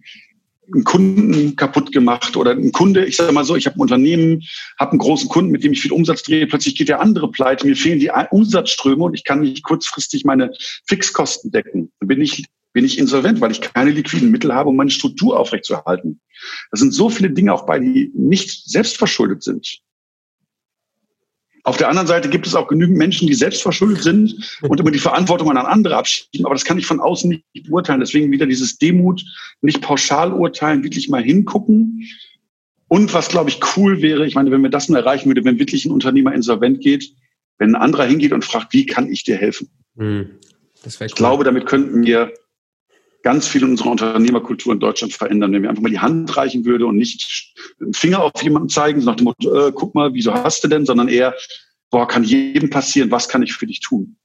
[0.73, 4.43] einen Kunden kaputt gemacht oder ein Kunde, ich sage mal so, ich habe ein Unternehmen,
[4.79, 7.67] habe einen großen Kunden, mit dem ich viel Umsatz drehe, plötzlich geht der andere pleite,
[7.67, 10.53] mir fehlen die Umsatzströme und ich kann nicht kurzfristig meine
[10.87, 11.93] Fixkosten decken.
[12.01, 15.39] Dann bin ich, bin ich insolvent, weil ich keine liquiden Mittel habe, um meine Struktur
[15.39, 16.21] aufrechtzuerhalten.
[16.71, 19.81] Das sind so viele Dinge auch bei, die nicht selbstverschuldet sind.
[21.65, 24.91] Auf der anderen Seite gibt es auch genügend Menschen, die selbst verschuldet sind und immer
[24.91, 26.45] die Verantwortung an andere abschieben.
[26.45, 28.01] Aber das kann ich von außen nicht beurteilen.
[28.01, 29.25] Deswegen wieder dieses Demut,
[29.63, 32.07] nicht pauschal urteilen, wirklich mal hingucken.
[32.89, 35.59] Und was, glaube ich, cool wäre, ich meine, wenn wir das mal erreichen würde, wenn
[35.59, 37.15] wirklich ein Unternehmer insolvent geht,
[37.57, 39.71] wenn ein anderer hingeht und fragt, wie kann ich dir helfen?
[39.97, 40.33] Hm,
[40.85, 41.09] ich cool.
[41.15, 42.31] glaube, damit könnten wir
[43.25, 46.65] ganz viel in unserer Unternehmerkultur in Deutschland verändern, wenn wir einfach mal die Hand reichen
[46.67, 50.35] würde und nicht einen Finger auf jemanden zeigen, nach dem Motto, äh, guck mal, wieso
[50.35, 51.35] hast du denn, sondern eher,
[51.91, 54.17] boah, kann jedem passieren, was kann ich für dich tun?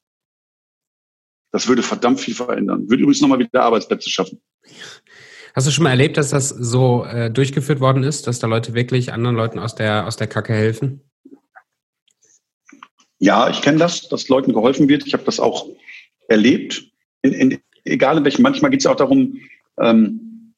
[1.52, 2.90] Das würde verdammt viel verändern.
[2.90, 4.42] Würde übrigens nochmal wieder Arbeitsplätze schaffen.
[5.56, 8.74] Hast du schon mal erlebt, dass das so äh, durchgeführt worden ist, dass da Leute
[8.74, 11.02] wirklich anderen Leuten aus der, aus der Kacke helfen?
[13.18, 15.08] Ja, ich kenne das, dass Leuten geholfen wird.
[15.08, 15.68] Ich habe das auch
[16.28, 16.84] erlebt
[17.22, 19.40] in, in, egal in welchem, manchmal geht es auch darum,
[19.80, 20.54] ähm,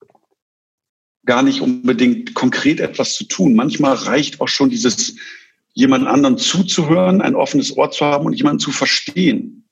[1.26, 3.54] gar nicht unbedingt konkret etwas zu tun.
[3.56, 5.16] Manchmal reicht auch schon dieses,
[5.74, 9.66] jemand anderen zuzuhören, ein offenes Ohr zu haben und jemanden zu verstehen.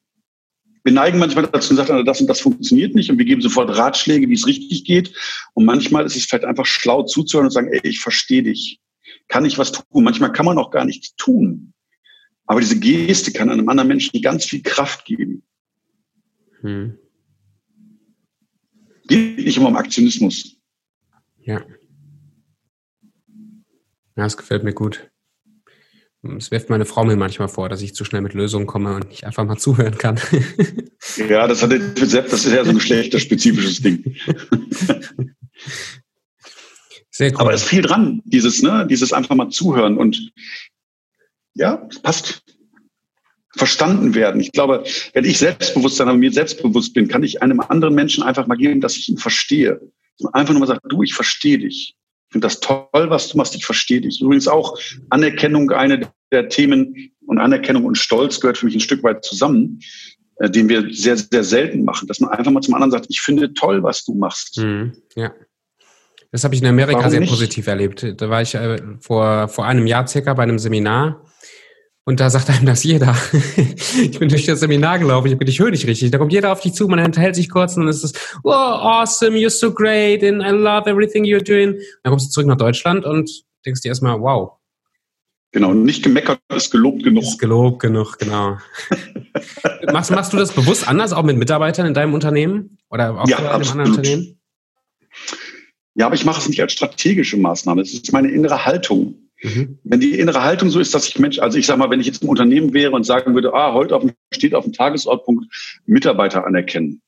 [0.84, 3.76] wir neigen manchmal dazu und sagen, das und das funktioniert nicht und wir geben sofort
[3.78, 5.14] Ratschläge, wie es richtig geht.
[5.54, 8.80] Und manchmal ist es vielleicht einfach schlau zuzuhören und sagen, ey, ich verstehe dich.
[9.28, 10.04] Kann ich was tun?
[10.04, 11.74] Manchmal kann man auch gar nichts tun.
[12.46, 15.44] Aber diese Geste kann einem anderen Menschen ganz viel Kraft geben.
[16.62, 16.98] Hm.
[19.10, 20.56] Geht nicht immer um Aktionismus.
[21.42, 21.62] Ja.
[24.16, 25.10] Ja, das gefällt mir gut.
[26.38, 29.08] Es wirft meine Frau mir manchmal vor, dass ich zu schnell mit Lösungen komme und
[29.10, 30.20] nicht einfach mal zuhören kann.
[31.30, 34.16] Ja, das, hat, das ist ja so ein geschlechterspezifisches Ding.
[37.10, 37.42] Sehr cool.
[37.42, 40.32] Aber es ist viel dran, dieses, ne, dieses einfach mal zuhören und
[41.54, 42.44] ja, es passt.
[43.60, 44.40] Verstanden werden.
[44.40, 48.48] Ich glaube, wenn ich Selbstbewusstsein habe, mir selbstbewusst bin, kann ich einem anderen Menschen einfach
[48.48, 49.82] mal geben, dass ich ihn verstehe.
[50.34, 51.96] Einfach nur mal sagen, du, ich verstehe dich.
[52.28, 53.56] Ich finde das toll, was du machst.
[53.56, 54.22] Ich verstehe dich.
[54.22, 59.04] Übrigens auch Anerkennung, eine der Themen und Anerkennung und Stolz gehört für mich ein Stück
[59.04, 59.80] weit zusammen,
[60.38, 62.08] äh, den wir sehr, sehr selten machen.
[62.08, 64.58] Dass man einfach mal zum anderen sagt, ich finde toll, was du machst.
[64.58, 65.34] Mhm, ja.
[66.32, 67.30] Das habe ich in Amerika Warum sehr nicht?
[67.30, 68.14] positiv erlebt.
[68.18, 71.26] Da war ich äh, vor, vor einem Jahr circa bei einem Seminar
[72.06, 73.16] und da sagt einem das jeder.
[74.02, 76.12] ich bin durch das Seminar gelaufen, ich bin dich höre nicht richtig.
[76.12, 78.52] Da kommt jeder auf dich zu, man enthält sich kurz und dann ist es, oh,
[78.52, 81.80] awesome, you're so great and I love everything you're doing.
[82.04, 83.30] Dann kommst du zurück nach Deutschland und
[83.66, 84.54] denkst dir erstmal, wow.
[85.52, 87.24] Genau, nicht gemeckert ist gelobt genug.
[87.24, 88.58] Ist gelobt genug, genau.
[89.92, 92.78] machst, machst du das bewusst anders, auch mit Mitarbeitern in deinem Unternehmen?
[92.90, 93.72] Oder auch ja, in einem absolut.
[93.72, 94.40] anderen Unternehmen?
[95.96, 97.82] Ja, aber ich mache es nicht als strategische Maßnahme.
[97.82, 99.19] Es ist meine innere Haltung.
[99.42, 99.80] Mhm.
[99.84, 102.08] Wenn die innere Haltung so ist, dass ich Mensch, also ich sage mal, wenn ich
[102.08, 105.46] jetzt im Unternehmen wäre und sagen würde, ah, heute auf, steht auf dem Tagesortpunkt
[105.86, 107.02] Mitarbeiter anerkennen.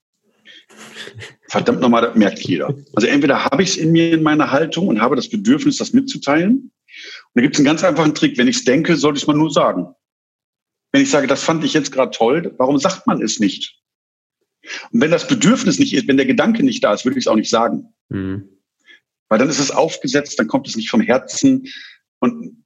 [1.49, 2.73] Verdammt nochmal, das merkt jeder.
[2.93, 5.91] Also entweder habe ich es in mir in meiner Haltung und habe das Bedürfnis, das
[5.91, 6.53] mitzuteilen.
[6.53, 6.71] Und
[7.35, 8.37] da gibt es einen ganz einfachen Trick.
[8.37, 9.93] Wenn ich es denke, sollte ich es mal nur sagen.
[10.93, 13.81] Wenn ich sage, das fand ich jetzt gerade toll, warum sagt man es nicht?
[14.91, 17.27] Und wenn das Bedürfnis nicht ist, wenn der Gedanke nicht da ist, würde ich es
[17.27, 17.93] auch nicht sagen.
[18.09, 18.49] Mhm.
[19.29, 21.67] Weil dann ist es aufgesetzt, dann kommt es nicht vom Herzen,
[22.21, 22.63] und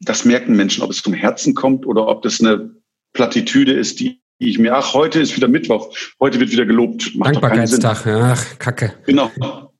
[0.00, 2.70] das merken Menschen, ob es zum Herzen kommt oder ob das eine
[3.12, 7.14] Plattitüde ist, die ich mir, ach, heute ist wieder Mittwoch, heute wird wieder gelobt.
[7.14, 8.92] Macht Dankbarkeitstag, ach, Kacke.
[9.06, 9.30] Genau.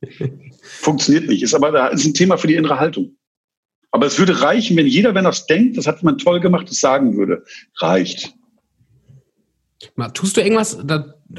[0.62, 1.42] Funktioniert nicht.
[1.42, 3.16] Ist aber da ist ein Thema für die innere Haltung.
[3.90, 6.68] Aber es würde reichen, wenn jeder, wenn er es denkt, das hat man toll gemacht,
[6.68, 7.44] das sagen würde.
[7.76, 8.34] Reicht.
[10.14, 10.78] Tust du irgendwas,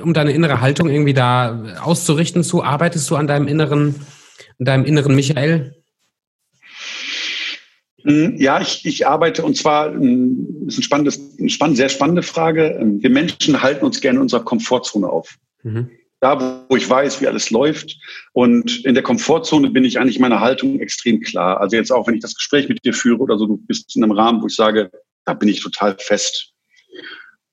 [0.01, 2.63] um deine innere Haltung irgendwie da auszurichten zu?
[2.63, 3.95] Arbeitest du an deinem inneren,
[4.59, 5.74] an deinem inneren Michael?
[8.05, 12.21] Hm, ja, ich, ich arbeite und zwar hm, ist ein spannendes, eine spannende, sehr spannende
[12.21, 12.77] Frage.
[12.79, 15.35] Ähm, wir Menschen halten uns gerne in unserer Komfortzone auf.
[15.63, 15.89] Mhm.
[16.19, 17.97] Da, wo ich weiß, wie alles läuft.
[18.31, 21.59] Und in der Komfortzone bin ich eigentlich meiner Haltung extrem klar.
[21.59, 24.03] Also jetzt auch, wenn ich das Gespräch mit dir führe oder so, du bist in
[24.03, 24.91] einem Rahmen, wo ich sage,
[25.25, 26.53] da bin ich total fest.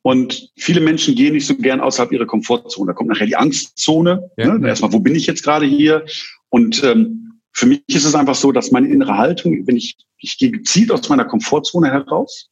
[0.03, 2.89] Und viele Menschen gehen nicht so gern außerhalb ihrer Komfortzone.
[2.89, 4.31] Da kommt nachher die Angstzone.
[4.37, 4.59] Ja.
[4.59, 4.69] Ne?
[4.69, 6.05] Erstmal, wo bin ich jetzt gerade hier?
[6.51, 10.39] Und ähm, für mich ist es einfach so, dass meine innere Haltung, wenn ich, ich
[10.39, 12.49] gehe gezielt aus meiner Komfortzone heraus.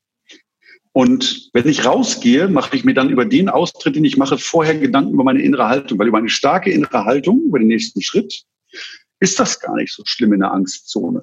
[0.92, 4.76] Und wenn ich rausgehe, mache ich mir dann über den Austritt, den ich mache, vorher
[4.76, 8.42] Gedanken über meine innere Haltung, weil über eine starke innere Haltung, über den nächsten Schritt,
[9.20, 11.22] ist das gar nicht so schlimm in der Angstzone.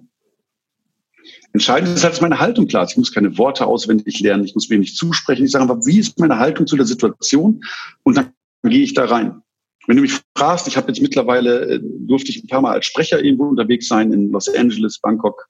[1.51, 2.85] Entscheidend ist halt, dass meine Haltung klar.
[2.89, 5.45] Ich muss keine Worte auswendig lernen, ich muss wenig zusprechen.
[5.45, 7.63] Ich sage einfach, wie ist meine Haltung zu der Situation?
[8.03, 8.33] Und dann
[8.63, 9.41] gehe ich da rein.
[9.87, 12.85] Wenn du mich fragst, ich habe jetzt mittlerweile, äh, durfte ich ein paar Mal als
[12.85, 15.47] Sprecher irgendwo unterwegs sein in Los Angeles, Bangkok,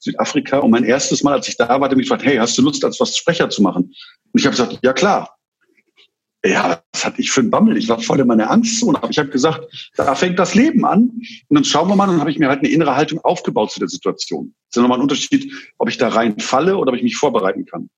[0.00, 0.58] Südafrika.
[0.58, 2.62] Und mein erstes Mal, als ich da war, hat er mich gefragt, hey, hast du
[2.62, 3.84] Lust, als was Sprecher zu machen?
[3.84, 5.36] Und ich habe gesagt, ja klar.
[6.44, 7.76] Ja, was hatte ich für ein Bammel?
[7.76, 8.98] Ich war voll in meiner Angstzone.
[8.98, 11.10] Aber ich habe gesagt, da fängt das Leben an.
[11.48, 13.80] Und dann schauen wir mal, dann habe ich mir halt eine innere Haltung aufgebaut zu
[13.80, 14.54] der Situation.
[14.68, 17.64] Das ist ja nochmal ein Unterschied, ob ich da reinfalle oder ob ich mich vorbereiten
[17.66, 17.88] kann.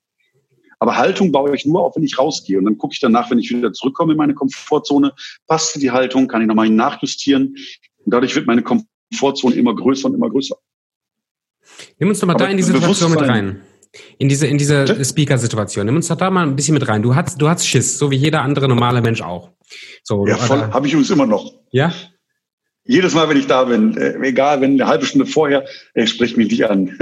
[0.78, 2.58] Aber Haltung baue ich nur auf, wenn ich rausgehe.
[2.58, 5.12] Und dann gucke ich danach, wenn ich wieder zurückkomme in meine Komfortzone,
[5.46, 7.56] passt die Haltung, kann ich nochmal nachjustieren.
[8.04, 10.56] Und dadurch wird meine Komfortzone immer größer und immer größer.
[11.98, 13.62] Nimm uns doch mal Aber da in die Situation mit rein.
[14.18, 15.86] In diese, in diese Speaker-Situation.
[15.86, 17.02] Nimm uns doch da mal ein bisschen mit rein.
[17.02, 19.50] Du hast, du hast Schiss, so wie jeder andere normale Mensch auch.
[20.02, 20.70] So, ja, voll.
[20.70, 21.54] Habe ich übrigens immer noch.
[21.72, 21.92] Ja?
[22.84, 26.36] Jedes Mal, wenn ich da bin, äh, egal, wenn eine halbe Stunde vorher, er spricht
[26.36, 26.98] mich nicht an.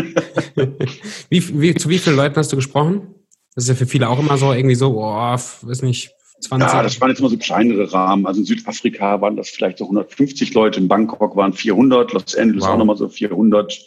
[1.31, 3.16] wie, wie, zu wie vielen Leuten hast du gesprochen?
[3.57, 6.73] Das ist ja für viele auch immer so, irgendwie so, oh, weiß nicht, 20.
[6.73, 8.27] Ja, das waren jetzt immer so kleinere Rahmen.
[8.27, 12.65] Also in Südafrika waren das vielleicht so 150 Leute, in Bangkok waren 400, Los Angeles
[12.65, 12.71] wow.
[12.71, 13.79] auch nochmal so 400.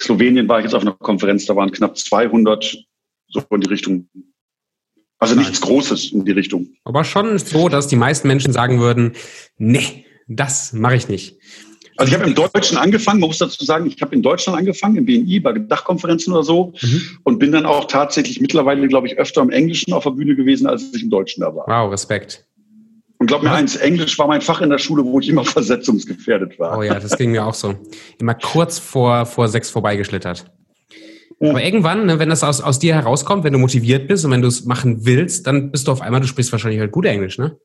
[0.00, 2.76] Slowenien war ich jetzt auf einer Konferenz, da waren knapp 200,
[3.28, 4.08] so in die Richtung.
[5.18, 5.44] Also Nein.
[5.44, 6.68] nichts Großes in die Richtung.
[6.84, 9.14] Aber schon so, dass die meisten Menschen sagen würden,
[9.56, 11.38] nee, das mache ich nicht.
[11.96, 14.96] Also ich habe im Deutschen angefangen, man muss dazu sagen, ich habe in Deutschland angefangen,
[14.96, 17.02] im BNI, bei Dachkonferenzen oder so mhm.
[17.24, 20.66] und bin dann auch tatsächlich mittlerweile, glaube ich, öfter im Englischen auf der Bühne gewesen,
[20.66, 21.66] als ich im Deutschen da war.
[21.66, 22.44] Wow, Respekt.
[23.18, 26.58] Und glaub mir eins, Englisch war mein Fach in der Schule, wo ich immer versetzungsgefährdet
[26.58, 26.78] war.
[26.78, 27.74] Oh ja, das ging mir auch so.
[28.20, 30.44] Immer kurz vor, vor sechs vorbeigeschlittert.
[31.40, 31.50] Ja.
[31.50, 34.42] Aber irgendwann, ne, wenn das aus, aus dir herauskommt, wenn du motiviert bist und wenn
[34.42, 37.38] du es machen willst, dann bist du auf einmal, du sprichst wahrscheinlich halt gut Englisch,
[37.38, 37.58] ne?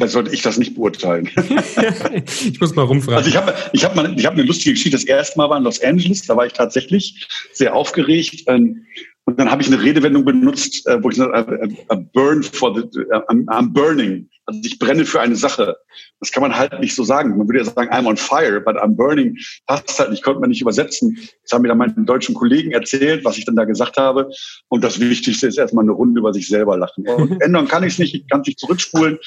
[0.00, 1.28] Vielleicht sollte ich das nicht beurteilen.
[2.24, 3.18] ich muss mal rumfragen.
[3.18, 4.96] Also ich habe ich hab mal, ich hab eine lustige Geschichte.
[4.96, 8.44] Das erste Mal war in Los Angeles, da war ich tatsächlich sehr aufgeregt.
[8.46, 8.86] Ähm,
[9.26, 12.80] und dann habe ich eine Redewendung benutzt, äh, wo ich sage, a, burn for the,
[13.28, 14.26] I'm, I'm burning.
[14.50, 15.76] Also ich brenne für eine Sache.
[16.18, 17.36] Das kann man halt nicht so sagen.
[17.36, 19.38] Man würde ja sagen, I'm on fire, but I'm burning.
[19.68, 21.16] Passt halt nicht, konnte man nicht übersetzen.
[21.42, 24.28] Das haben mir dann meine deutschen Kollegen erzählt, was ich dann da gesagt habe.
[24.66, 27.06] Und das Wichtigste ist erstmal eine Runde über sich selber lachen.
[27.08, 29.18] Und ändern kann ich es nicht, ich kann es nicht zurückspulen.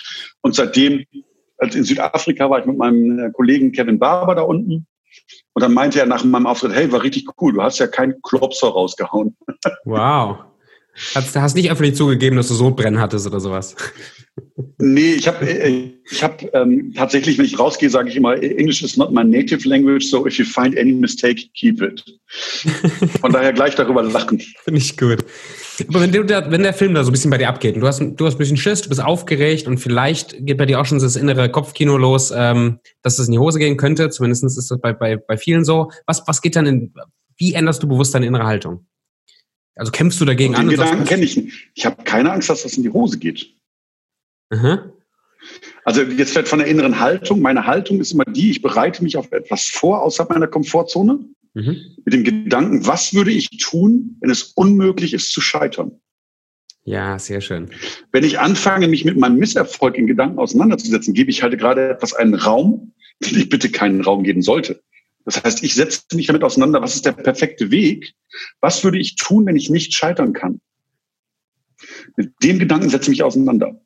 [0.41, 1.05] Und seitdem,
[1.57, 4.87] als in Südafrika war ich mit meinem Kollegen Kevin Barber da unten.
[5.53, 8.21] Und dann meinte er nach meinem Auftritt, hey, war richtig cool, du hast ja keinen
[8.21, 9.37] Klopser rausgehauen.
[9.85, 10.52] Wow.
[11.15, 13.75] Hast, hast nicht öffentlich zugegeben, dass du Sodbrennen hattest oder sowas?
[14.77, 18.83] Nee, ich habe äh, ich hab, ähm, tatsächlich, wenn ich rausgehe, sage ich immer, English
[18.83, 22.03] is not my native language, so if you find any mistake, keep it.
[23.21, 24.41] Von daher gleich darüber lachen.
[24.63, 25.23] Finde ich gut.
[25.87, 27.81] Aber wenn, du da, wenn der Film da so ein bisschen bei dir abgeht und
[27.81, 30.79] du hast, du hast ein bisschen Schiss, du bist aufgeregt und vielleicht geht bei dir
[30.79, 34.43] auch schon das innere Kopfkino los, ähm, dass es in die Hose gehen könnte, zumindest
[34.43, 35.89] ist das bei, bei, bei vielen so.
[36.05, 36.93] Was, was geht dann in,
[37.37, 38.85] wie änderst du bewusst deine innere Haltung?
[39.75, 40.85] Also kämpfst du dagegen und den an?
[40.85, 41.71] Gedanken kenne ich.
[41.73, 43.55] Ich habe keine Angst, dass das in die Hose geht.
[44.49, 44.79] Mhm.
[45.83, 47.41] Also jetzt vielleicht von der inneren Haltung.
[47.41, 51.19] Meine Haltung ist immer die, ich bereite mich auf etwas vor außerhalb meiner Komfortzone.
[51.53, 51.77] Mhm.
[52.05, 55.99] Mit dem Gedanken, was würde ich tun, wenn es unmöglich ist zu scheitern?
[56.85, 57.69] Ja, sehr schön.
[58.11, 62.13] Wenn ich anfange, mich mit meinem Misserfolg in Gedanken auseinanderzusetzen, gebe ich halt gerade etwas
[62.13, 64.81] einen Raum, den ich bitte keinen Raum geben sollte.
[65.25, 68.13] Das heißt, ich setze mich damit auseinander, was ist der perfekte Weg?
[68.59, 70.59] Was würde ich tun, wenn ich nicht scheitern kann?
[72.17, 73.81] Mit dem Gedanken setze ich mich auseinander.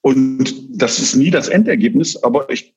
[0.00, 2.74] Und das ist nie das Endergebnis, aber ich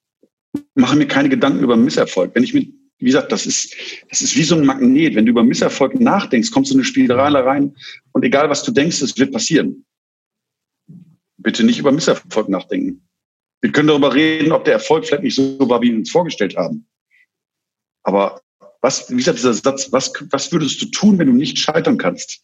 [0.75, 2.35] mache mir keine Gedanken über Misserfolg.
[2.35, 3.75] Wenn ich mit, wie gesagt, das ist,
[4.09, 5.15] das ist wie so ein Magnet.
[5.15, 7.75] Wenn du über Misserfolg nachdenkst, kommst du in eine Spirale rein
[8.11, 9.85] und egal was du denkst, es wird passieren.
[11.37, 13.07] Bitte nicht über Misserfolg nachdenken.
[13.61, 16.57] Wir können darüber reden, ob der Erfolg vielleicht nicht so war, wie wir uns vorgestellt
[16.57, 16.87] haben.
[18.03, 18.41] Aber
[18.81, 22.41] was, wie gesagt, dieser Satz, was, was würdest du tun, wenn du nicht scheitern kannst?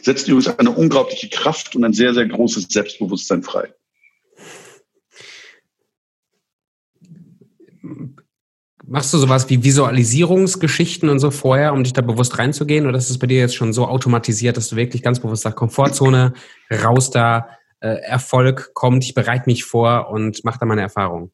[0.00, 3.72] Setzt übrigens eine unglaubliche Kraft und ein sehr, sehr großes Selbstbewusstsein frei.
[8.84, 12.86] Machst du sowas wie Visualisierungsgeschichten und so vorher, um dich da bewusst reinzugehen?
[12.86, 15.56] Oder ist es bei dir jetzt schon so automatisiert, dass du wirklich ganz bewusst sagst,
[15.56, 16.34] Komfortzone,
[16.70, 17.48] raus da,
[17.80, 21.32] äh, Erfolg kommt, ich bereite mich vor und mach da meine Erfahrung?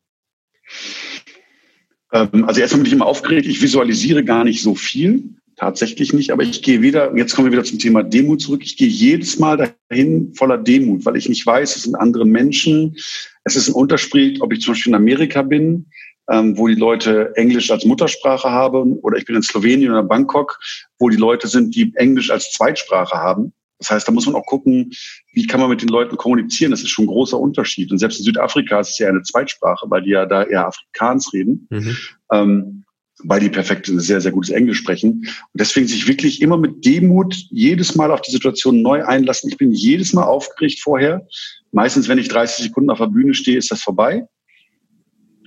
[2.13, 3.47] Ähm, also erstmal bin ich immer aufgeregt.
[3.47, 5.25] Ich visualisiere gar nicht so viel.
[5.57, 8.61] Tatsächlich nicht, aber ich gehe wieder, jetzt kommen wir wieder zum Thema Demut zurück.
[8.63, 12.97] Ich gehe jedes Mal dahin voller Demut, weil ich nicht weiß, es sind andere Menschen.
[13.43, 15.87] Es ist ein Unterschied, ob ich zum Beispiel in Amerika bin,
[16.31, 20.61] ähm, wo die Leute Englisch als Muttersprache haben, oder ich bin in Slowenien oder Bangkok,
[21.01, 23.53] wo die Leute sind, die Englisch als Zweitsprache haben.
[23.79, 24.91] Das heißt, da muss man auch gucken,
[25.33, 26.71] wie kann man mit den Leuten kommunizieren.
[26.71, 27.93] Das ist schon ein großer Unterschied.
[27.93, 31.33] Und selbst in Südafrika ist es ja eine Zweitsprache, weil die ja da eher Afrikaans
[31.33, 31.67] reden.
[31.71, 31.97] Mhm.
[32.33, 32.85] Ähm,
[33.25, 35.11] weil die perfekt sehr, sehr gutes Englisch sprechen.
[35.13, 39.51] Und deswegen sich wirklich immer mit Demut jedes Mal auf die Situation neu einlassen.
[39.51, 41.27] Ich bin jedes Mal aufgeregt vorher.
[41.73, 44.25] Meistens, wenn ich 30 Sekunden auf der Bühne stehe, ist das vorbei.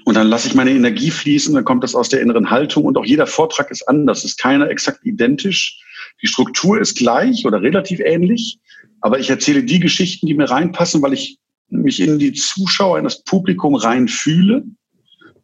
[0.04, 2.98] Und dann lasse ich meine Energie fließen, dann kommt das aus der inneren Haltung und
[2.98, 5.80] auch jeder Vortrag ist anders, ist keiner exakt identisch.
[6.22, 8.60] Die Struktur ist gleich oder relativ ähnlich,
[9.02, 11.40] aber ich erzähle die Geschichten, die mir reinpassen, weil ich
[11.70, 14.64] mich in die Zuschauer, in das Publikum reinfühle,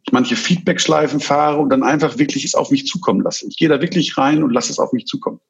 [0.04, 3.46] ich manche Feedback-Schleifen fahre und dann einfach wirklich es auf mich zukommen lasse.
[3.48, 5.40] Ich gehe da wirklich rein und lasse es auf mich zukommen.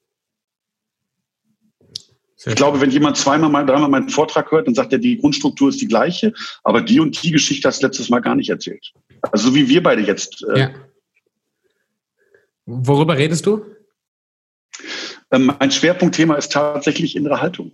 [2.37, 5.19] Sehr ich glaube, wenn jemand zweimal, mal, dreimal meinen Vortrag hört, dann sagt er, die
[5.19, 8.49] Grundstruktur ist die gleiche, aber die und die Geschichte hast du letztes Mal gar nicht
[8.49, 8.93] erzählt.
[9.33, 10.45] Also so wie wir beide jetzt.
[10.55, 10.71] Äh, ja.
[12.67, 13.65] Worüber redest du?
[15.31, 17.73] Ähm, mein Schwerpunktthema ist tatsächlich innere Haltung.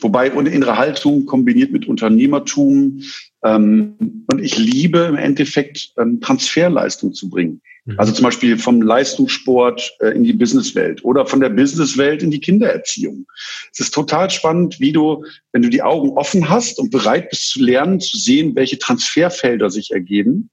[0.00, 3.02] Wobei innere Haltung kombiniert mit Unternehmertum.
[3.44, 7.62] Ähm, und ich liebe im Endeffekt ähm, Transferleistung zu bringen.
[7.84, 7.98] Mhm.
[7.98, 12.40] Also zum Beispiel vom Leistungssport äh, in die Businesswelt oder von der Businesswelt in die
[12.40, 13.26] Kindererziehung.
[13.72, 17.50] Es ist total spannend, wie du, wenn du die Augen offen hast und bereit bist
[17.50, 20.50] zu lernen, zu sehen, welche Transferfelder sich ergeben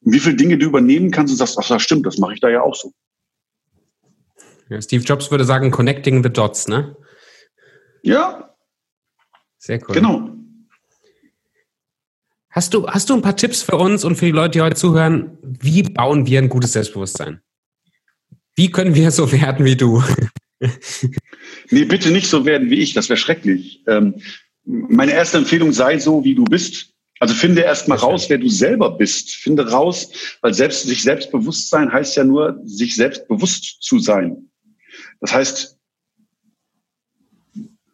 [0.00, 2.40] und wie viele Dinge du übernehmen kannst und sagst, ach, das stimmt, das mache ich
[2.40, 2.92] da ja auch so.
[4.68, 6.96] Ja, Steve Jobs würde sagen, connecting the dots, ne?
[8.02, 8.54] Ja.
[9.58, 9.94] Sehr cool.
[9.94, 10.30] Genau.
[12.50, 14.76] Hast du, hast du ein paar Tipps für uns und für die Leute, die heute
[14.76, 15.38] zuhören?
[15.42, 17.40] Wie bauen wir ein gutes Selbstbewusstsein?
[18.56, 20.02] Wie können wir so werden wie du?
[21.70, 23.84] nee, bitte nicht so werden wie ich, das wäre schrecklich.
[23.86, 24.20] Ähm,
[24.64, 26.92] meine erste Empfehlung sei so, wie du bist.
[27.20, 29.30] Also finde erst mal raus, wer du selber bist.
[29.30, 30.10] Finde raus,
[30.40, 34.47] weil selbst sich selbstbewusst sein heißt ja nur, sich selbstbewusst zu sein.
[35.20, 35.78] Das heißt,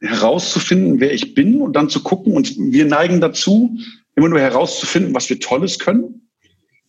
[0.01, 2.35] herauszufinden, wer ich bin und dann zu gucken.
[2.35, 3.79] Und wir neigen dazu,
[4.17, 6.31] immer nur herauszufinden, was wir Tolles können,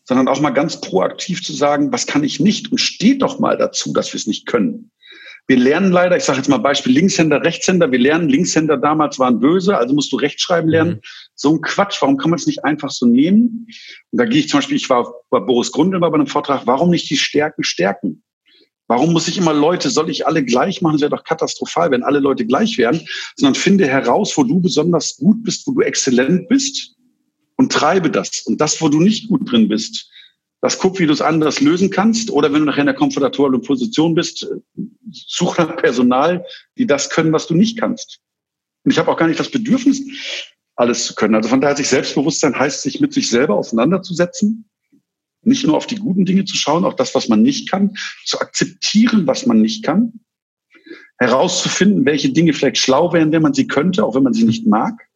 [0.03, 3.57] sondern auch mal ganz proaktiv zu sagen, was kann ich nicht und steht doch mal
[3.57, 4.91] dazu, dass wir es nicht können.
[5.47, 9.39] Wir lernen leider, ich sage jetzt mal Beispiel Linkshänder, Rechtshänder, wir lernen, Linkshänder damals waren
[9.39, 10.95] böse, also musst du Rechtschreiben lernen.
[10.95, 11.01] Mhm.
[11.35, 13.67] So ein Quatsch, warum kann man es nicht einfach so nehmen?
[14.11, 16.89] Und da gehe ich zum Beispiel, ich war bei Boris Grundl bei einem Vortrag, warum
[16.89, 18.23] nicht die Stärken stärken?
[18.87, 20.93] Warum muss ich immer Leute, soll ich alle gleich machen?
[20.93, 23.01] Das wäre doch katastrophal, wenn alle Leute gleich wären,
[23.35, 26.95] sondern finde heraus, wo du besonders gut bist, wo du exzellent bist
[27.55, 28.43] und treibe das.
[28.45, 30.09] Und das, wo du nicht gut drin bist,
[30.61, 32.29] das guck, wie du es anders lösen kannst.
[32.29, 34.47] Oder wenn du nachher in der komfortablen Position bist,
[35.11, 36.45] such nach Personal,
[36.77, 38.19] die das können, was du nicht kannst.
[38.83, 40.01] Und ich habe auch gar nicht das Bedürfnis,
[40.75, 41.35] alles zu können.
[41.35, 44.69] Also von daher sich Selbstbewusstsein heißt, sich mit sich selber auseinanderzusetzen,
[45.45, 48.39] nicht nur auf die guten Dinge zu schauen, auch das, was man nicht kann, zu
[48.39, 50.19] akzeptieren, was man nicht kann,
[51.17, 54.67] herauszufinden, welche Dinge vielleicht schlau wären, wenn man sie könnte, auch wenn man sie nicht
[54.67, 55.07] mag.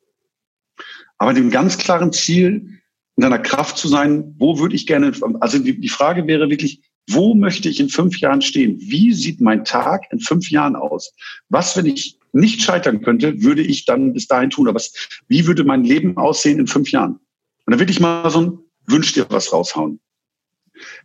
[1.18, 2.80] Aber dem ganz klaren Ziel,
[3.18, 5.12] in seiner Kraft zu sein, wo würde ich gerne,
[5.42, 8.80] also die, Frage wäre wirklich, wo möchte ich in fünf Jahren stehen?
[8.80, 11.14] Wie sieht mein Tag in fünf Jahren aus?
[11.50, 14.68] Was, wenn ich nicht scheitern könnte, würde ich dann bis dahin tun?
[14.68, 14.94] Oder was,
[15.28, 17.20] wie würde mein Leben aussehen in fünf Jahren?
[17.66, 20.00] Und da will ich mal so ein Wünsch dir was raushauen.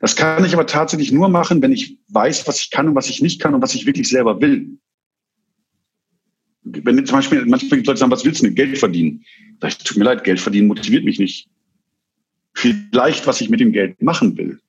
[0.00, 3.10] Das kann ich aber tatsächlich nur machen, wenn ich weiß, was ich kann und was
[3.10, 4.78] ich nicht kann und was ich wirklich selber will.
[6.62, 8.54] Wenn zum Beispiel, manchmal Leute sagen, was willst du denn?
[8.54, 9.24] Geld verdienen.
[9.60, 11.48] Da ich, tut mir leid, Geld verdienen motiviert mich nicht
[12.54, 14.60] vielleicht, was ich mit dem Geld machen will.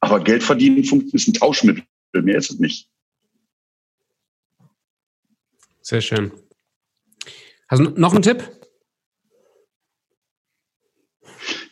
[0.00, 1.84] Aber Geld verdienen ist ein Tauschmittel.
[2.12, 2.88] Mehr ist es nicht.
[5.80, 6.30] Sehr schön.
[7.66, 8.48] Hast du noch einen Tipp?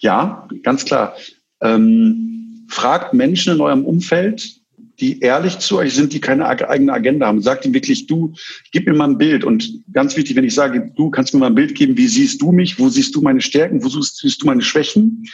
[0.00, 1.16] Ja, ganz klar.
[1.60, 2.41] Ähm,
[2.72, 4.60] fragt Menschen in eurem Umfeld,
[4.98, 7.42] die ehrlich zu euch sind, die keine eigene Agenda haben.
[7.42, 8.32] Sagt ihnen wirklich, du,
[8.72, 9.44] gib mir mal ein Bild.
[9.44, 12.40] Und ganz wichtig, wenn ich sage, du kannst mir mal ein Bild geben, wie siehst
[12.40, 12.78] du mich?
[12.78, 13.82] Wo siehst du meine Stärken?
[13.84, 15.28] Wo siehst du meine Schwächen?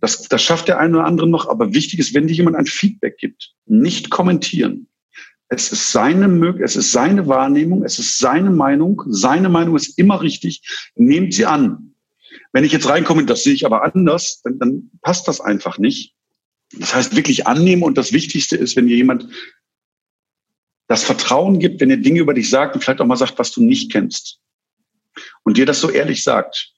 [0.00, 1.48] Das, das schafft der eine oder andere noch.
[1.48, 4.86] Aber wichtig ist, wenn dir jemand ein Feedback gibt, nicht kommentieren.
[5.48, 9.02] Es ist seine es ist seine Wahrnehmung, es ist seine Meinung.
[9.08, 10.62] Seine Meinung ist immer richtig.
[10.94, 11.94] Nehmt sie an.
[12.52, 16.14] Wenn ich jetzt reinkomme, das sehe ich aber anders, dann, dann passt das einfach nicht.
[16.72, 19.28] Das heißt, wirklich annehmen und das Wichtigste ist, wenn dir jemand
[20.88, 23.52] das Vertrauen gibt, wenn er Dinge über dich sagt und vielleicht auch mal sagt, was
[23.52, 24.40] du nicht kennst
[25.42, 26.72] und dir das so ehrlich sagt,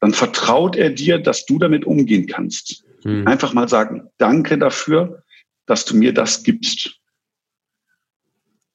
[0.00, 2.84] dann vertraut er dir, dass du damit umgehen kannst.
[3.02, 3.26] Hm.
[3.26, 5.22] Einfach mal sagen, danke dafür,
[5.66, 7.00] dass du mir das gibst.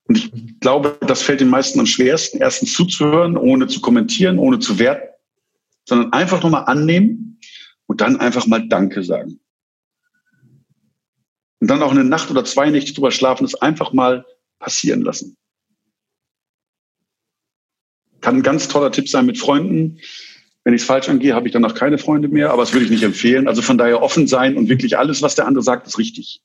[0.06, 4.60] Und ich glaube, das fällt den meisten am schwersten, erstens zuzuhören, ohne zu kommentieren, ohne
[4.60, 5.08] zu werten,
[5.88, 7.40] sondern einfach nochmal annehmen
[7.86, 9.40] und dann einfach mal Danke sagen
[11.62, 14.26] und dann auch eine Nacht oder zwei Nächte drüber schlafen, das einfach mal
[14.60, 15.38] passieren lassen.
[18.20, 20.00] Kann ein ganz toller Tipp sein mit Freunden.
[20.64, 22.92] Wenn ich es falsch angehe, habe ich danach keine Freunde mehr, aber das würde ich
[22.92, 23.48] nicht empfehlen.
[23.48, 26.42] Also von daher offen sein und wirklich alles, was der andere sagt, ist richtig.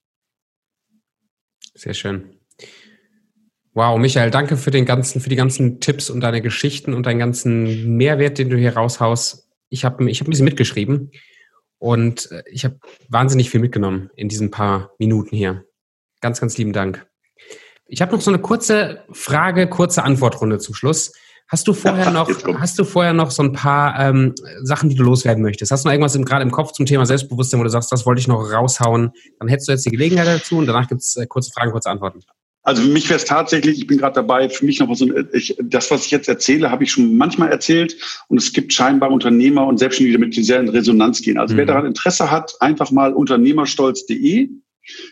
[1.74, 2.38] Sehr schön.
[3.72, 7.18] Wow, Michael, danke für den ganzen, für die ganzen Tipps und deine Geschichten und deinen
[7.18, 9.50] ganzen Mehrwert, den du hier raushaust.
[9.68, 11.10] Ich habe ich hab ein bisschen mitgeschrieben
[11.78, 15.64] und äh, ich habe wahnsinnig viel mitgenommen in diesen paar Minuten hier.
[16.20, 17.06] Ganz, ganz lieben Dank.
[17.86, 21.12] Ich habe noch so eine kurze Frage, kurze Antwortrunde zum Schluss.
[21.48, 25.04] Hast du vorher noch, hast du vorher noch so ein paar ähm, Sachen, die du
[25.04, 25.70] loswerden möchtest?
[25.70, 28.20] Hast du noch irgendwas gerade im Kopf zum Thema Selbstbewusstsein, wo du sagst, das wollte
[28.20, 29.12] ich noch raushauen?
[29.38, 32.22] Dann hättest du jetzt die Gelegenheit dazu und danach gibt's äh, kurze Fragen, kurze Antworten.
[32.66, 35.56] Also für mich wäre es tatsächlich, ich bin gerade dabei, für mich noch so, ich,
[35.62, 37.96] das, was ich jetzt erzähle, habe ich schon manchmal erzählt
[38.26, 41.38] und es gibt scheinbar Unternehmer und Selbstständige, damit die sehr in Resonanz gehen.
[41.38, 41.58] Also mhm.
[41.58, 44.48] wer daran Interesse hat, einfach mal unternehmerstolz.de.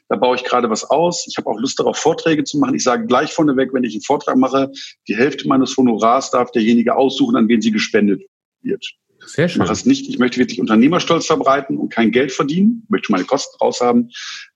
[0.09, 1.27] Da baue ich gerade was aus.
[1.29, 2.75] Ich habe auch Lust darauf, Vorträge zu machen.
[2.75, 4.73] Ich sage gleich vorneweg, wenn ich einen Vortrag mache,
[5.07, 8.21] die Hälfte meines Honorars darf derjenige aussuchen, an wen sie gespendet
[8.63, 8.85] wird.
[9.27, 9.63] Sehr schön.
[9.63, 10.09] Ich mache es nicht.
[10.09, 12.83] Ich möchte wirklich Unternehmerstolz verbreiten und kein Geld verdienen.
[12.83, 14.11] Ich möchte meine Kosten raus haben.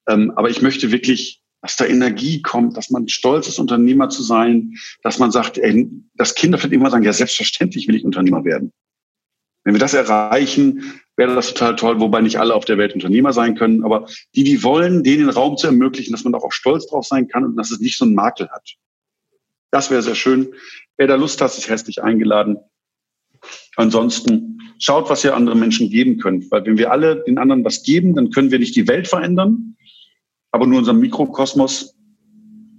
[0.08, 4.22] Ähm, aber ich möchte wirklich dass da Energie kommt, dass man stolz ist, Unternehmer zu
[4.22, 8.44] sein, dass man sagt, ey, dass Kinder vielleicht immer sagen, ja, selbstverständlich will ich Unternehmer
[8.44, 8.72] werden.
[9.64, 13.32] Wenn wir das erreichen, wäre das total toll, wobei nicht alle auf der Welt Unternehmer
[13.32, 16.86] sein können, aber die, die wollen, denen den Raum zu ermöglichen, dass man auch stolz
[16.86, 18.76] drauf sein kann und dass es nicht so einen Makel hat.
[19.70, 20.54] Das wäre sehr schön.
[20.96, 22.58] Wer da Lust hat, ist herzlich eingeladen.
[23.76, 27.82] Ansonsten schaut, was ihr anderen Menschen geben könnt, weil wenn wir alle den anderen was
[27.82, 29.76] geben, dann können wir nicht die Welt verändern,
[30.50, 31.94] aber nur unserem Mikrokosmos.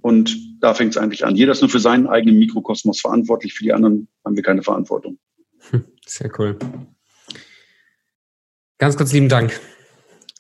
[0.01, 1.36] Und da fängt es eigentlich an.
[1.36, 3.53] Jeder ist nur für seinen eigenen Mikrokosmos verantwortlich.
[3.53, 5.17] Für die anderen haben wir keine Verantwortung.
[6.05, 6.57] Sehr cool.
[8.78, 9.59] Ganz, ganz lieben Dank.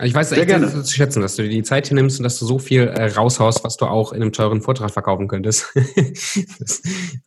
[0.01, 0.69] Ich weiß sehr echt gerne.
[0.69, 3.07] zu schätzen, dass du dir die Zeit hier nimmst und dass du so viel äh,
[3.07, 5.67] raushaust, was du auch in einem teuren Vortrag verkaufen könntest.
[5.75, 6.81] das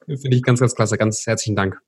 [0.06, 0.96] finde ich ganz, ganz klasse.
[0.96, 1.78] Ganz herzlichen Dank.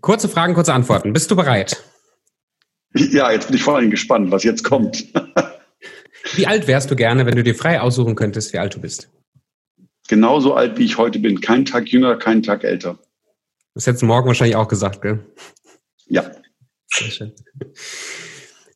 [0.00, 1.12] Kurze Fragen, kurze Antworten.
[1.12, 1.82] Bist du bereit?
[2.94, 5.06] Ja, jetzt bin ich vor allem gespannt, was jetzt kommt.
[6.34, 9.10] wie alt wärst du gerne, wenn du dir frei aussuchen könntest, wie alt du bist?
[10.08, 11.40] Genauso alt, wie ich heute bin.
[11.40, 12.98] Kein Tag jünger, kein Tag älter.
[13.74, 15.24] Das hättest du morgen wahrscheinlich auch gesagt, gell?
[16.06, 16.30] Ja.
[16.86, 17.32] Sehr schön.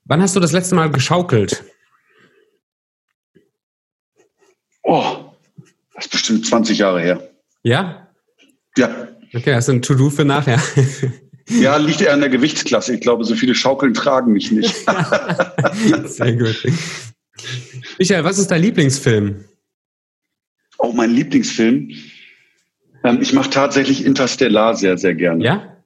[0.04, 1.64] Wann hast du das letzte Mal geschaukelt?
[4.82, 5.32] Oh,
[5.94, 7.30] das ist bestimmt 20 Jahre her.
[7.62, 8.08] Ja?
[8.76, 9.08] Ja.
[9.32, 10.60] Okay, hast du ein To-Do für nachher?
[11.48, 12.94] Ja, liegt eher an der Gewichtsklasse.
[12.94, 14.74] Ich glaube, so viele Schaukeln tragen mich nicht.
[16.04, 16.62] Sehr gut.
[17.98, 19.44] Michael, was ist dein Lieblingsfilm?
[20.78, 21.90] Oh, mein Lieblingsfilm.
[23.04, 25.44] Ähm, ich mache tatsächlich Interstellar sehr, sehr gerne.
[25.44, 25.76] Ja?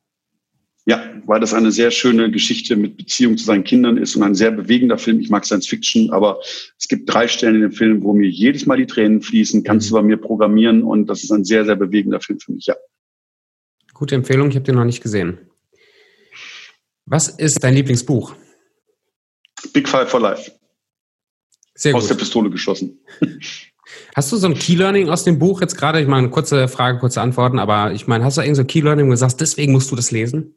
[0.89, 4.37] Ja, weil das eine sehr schöne Geschichte mit Beziehung zu seinen Kindern ist und ein
[4.37, 5.19] sehr bewegender Film.
[5.19, 6.39] Ich mag Science Fiction, aber
[6.79, 9.65] es gibt drei Stellen in dem Film, wo mir jedes Mal die Tränen fließen.
[9.65, 12.67] Kannst du bei mir programmieren und das ist ein sehr, sehr bewegender Film für mich,
[12.67, 12.77] ja.
[13.99, 15.39] Gute Empfehlung, ich habe den noch nicht gesehen.
[17.07, 18.35] Was ist dein Lieblingsbuch?
[19.73, 20.53] Big Five for Life.
[21.75, 22.03] Sehr gut.
[22.03, 23.01] Aus der Pistole geschossen.
[24.15, 25.99] Hast du so ein Key Learning aus dem Buch jetzt gerade?
[26.03, 28.81] Ich meine, kurze Frage, kurze Antworten, aber ich meine, hast du irgend so ein Key
[28.81, 30.57] Learning, wo du sagst, deswegen musst du das lesen?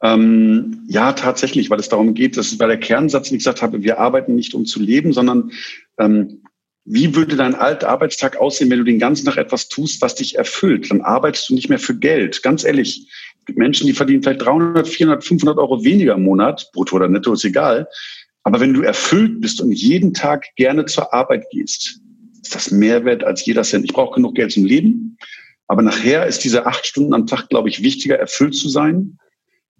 [0.00, 3.82] Ähm, ja, tatsächlich, weil es darum geht, das war der Kernsatz, wie ich gesagt habe,
[3.82, 5.50] wir arbeiten nicht um zu leben, sondern
[5.98, 6.43] ähm,
[6.84, 10.36] wie würde dein alter Arbeitstag aussehen, wenn du den ganzen Tag etwas tust, was dich
[10.36, 10.90] erfüllt?
[10.90, 12.42] Dann arbeitest du nicht mehr für Geld.
[12.42, 13.08] Ganz ehrlich,
[13.54, 17.44] Menschen, die verdienen vielleicht 300, 400, 500 Euro weniger im Monat, brutto oder netto, ist
[17.44, 17.88] egal.
[18.42, 22.00] Aber wenn du erfüllt bist und jeden Tag gerne zur Arbeit gehst,
[22.42, 23.84] ist das mehr wert als jeder Cent.
[23.86, 25.16] Ich brauche genug Geld zum Leben.
[25.66, 29.18] Aber nachher ist diese acht Stunden am Tag, glaube ich, wichtiger, erfüllt zu sein,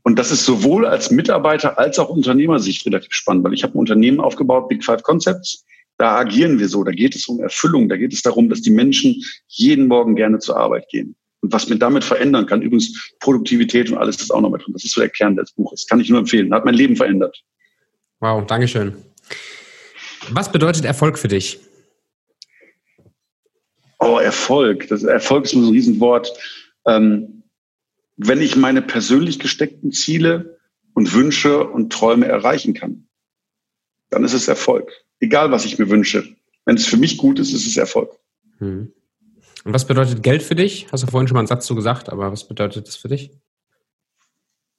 [0.05, 3.79] und das ist sowohl als Mitarbeiter als auch Unternehmersicht relativ spannend, weil ich habe ein
[3.79, 5.65] Unternehmen aufgebaut, Big Five Concepts.
[5.99, 6.83] Da agieren wir so.
[6.83, 7.89] Da geht es um Erfüllung.
[7.89, 11.15] Da geht es darum, dass die Menschen jeden Morgen gerne zur Arbeit gehen.
[11.41, 14.73] Und was mir damit verändern kann, übrigens Produktivität und alles ist auch noch mit drin.
[14.73, 15.87] Das ist so der Kern des Buches.
[15.87, 16.53] Kann ich nur empfehlen.
[16.55, 17.43] Hat mein Leben verändert.
[18.21, 18.97] Wow, Dankeschön.
[20.31, 21.61] Was bedeutet Erfolg für dich?
[23.99, 24.89] Oh, Erfolg.
[24.89, 26.33] Das Erfolg ist nur so ein Riesenwort.
[26.87, 27.43] Ähm,
[28.17, 30.59] wenn ich meine persönlich gesteckten Ziele
[30.95, 33.07] und Wünsche und Träume erreichen kann,
[34.11, 34.91] dann ist es Erfolg.
[35.25, 36.37] Egal, was ich mir wünsche.
[36.67, 38.11] Wenn es für mich gut ist, ist es Erfolg.
[38.59, 38.93] Hm.
[39.65, 40.87] Und was bedeutet Geld für dich?
[40.93, 43.31] Hast du vorhin schon mal einen Satz zu gesagt, aber was bedeutet das für dich?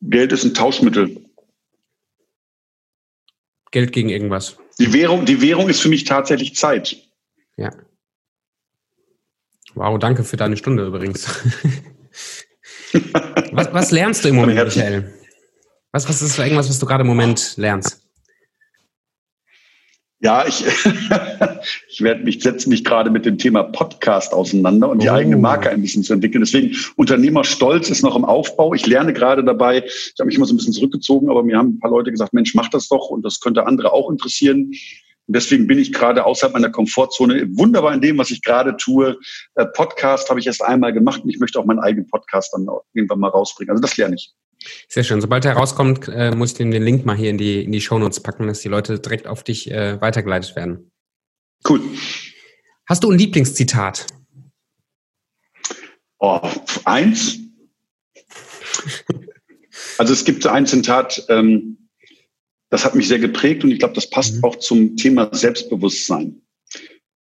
[0.01, 1.25] Geld ist ein Tauschmittel.
[3.71, 4.57] Geld gegen irgendwas.
[4.77, 6.95] Die Währung, die Währung ist für mich tatsächlich Zeit.
[7.57, 7.71] Ja.
[9.73, 11.25] Wow, danke für deine Stunde übrigens.
[13.51, 15.11] was, was, lernst du im Moment, Michael?
[15.91, 18.04] Was, was ist irgendwas, was du gerade im Moment lernst?
[20.21, 20.63] Ja, ich,
[21.89, 25.13] ich werde mich, setze mich gerade mit dem Thema Podcast auseinander und die oh.
[25.13, 26.41] eigene Marke ein bisschen zu entwickeln.
[26.41, 28.73] Deswegen Unternehmerstolz ist noch im Aufbau.
[28.73, 29.83] Ich lerne gerade dabei.
[29.85, 32.33] Ich habe mich immer so ein bisschen zurückgezogen, aber mir haben ein paar Leute gesagt,
[32.33, 34.71] Mensch, mach das doch und das könnte andere auch interessieren.
[35.27, 39.17] Und deswegen bin ich gerade außerhalb meiner Komfortzone wunderbar in dem, was ich gerade tue.
[39.55, 42.67] Äh, Podcast habe ich erst einmal gemacht und ich möchte auch meinen eigenen Podcast dann
[42.93, 43.71] irgendwann mal rausbringen.
[43.71, 44.33] Also das lerne ich.
[44.87, 45.21] Sehr schön.
[45.21, 48.21] Sobald er rauskommt, äh, muss ich den Link mal hier in die, in die Shownotes
[48.21, 50.91] packen, dass die Leute direkt auf dich äh, weitergeleitet werden.
[51.67, 51.81] Cool.
[52.87, 54.07] Hast du ein Lieblingszitat?
[56.19, 56.39] Oh,
[56.85, 57.39] eins.
[59.97, 61.89] Also es gibt ein Zitat, ähm,
[62.69, 64.43] das hat mich sehr geprägt und ich glaube, das passt mhm.
[64.43, 66.41] auch zum Thema Selbstbewusstsein.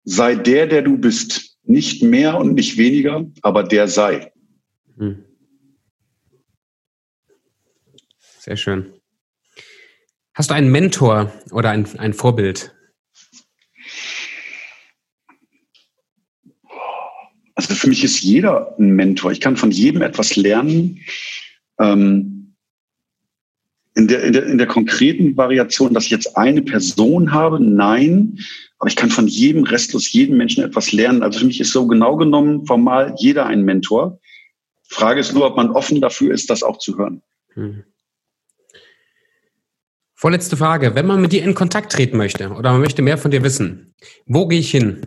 [0.05, 4.33] Sei der, der du bist, nicht mehr und nicht weniger, aber der sei.
[4.97, 5.25] Mhm.
[8.45, 8.93] Sehr schön.
[10.35, 12.75] Hast du einen Mentor oder ein, ein Vorbild?
[17.55, 19.33] Also für mich ist jeder ein Mentor.
[19.33, 21.01] Ich kann von jedem etwas lernen.
[21.81, 22.55] Ähm,
[23.95, 28.39] in der, in, der, in der konkreten Variation, dass ich jetzt eine Person habe, nein,
[28.79, 31.23] aber ich kann von jedem restlos, jedem Menschen etwas lernen.
[31.23, 34.21] Also für mich ist so genau genommen formal jeder ein Mentor.
[34.87, 37.23] Frage ist nur, ob man offen dafür ist, das auch zu hören.
[37.55, 37.85] Hm.
[40.25, 40.95] Vorletzte Frage.
[40.95, 43.93] Wenn man mit dir in Kontakt treten möchte oder man möchte mehr von dir wissen,
[44.25, 45.03] wo gehe ich hin?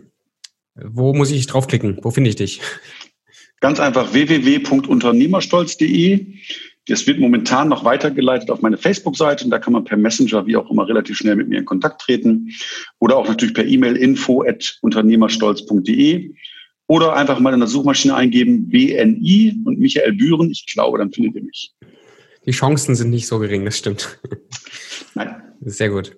[0.76, 1.98] Wo muss ich draufklicken?
[2.02, 2.60] Wo finde ich dich?
[3.58, 6.24] Ganz einfach www.unternehmerstolz.de.
[6.86, 10.54] Das wird momentan noch weitergeleitet auf meine Facebook-Seite und da kann man per Messenger wie
[10.54, 12.52] auch immer relativ schnell mit mir in Kontakt treten
[13.00, 16.32] oder auch natürlich per E-Mail info at unternehmerstolz.de
[16.86, 20.52] oder einfach mal in der Suchmaschine eingeben BNI und Michael Bühren.
[20.52, 21.72] Ich glaube, dann findet ihr mich.
[22.48, 24.18] Die Chancen sind nicht so gering, das stimmt.
[25.14, 25.52] Nein.
[25.60, 26.16] Sehr gut.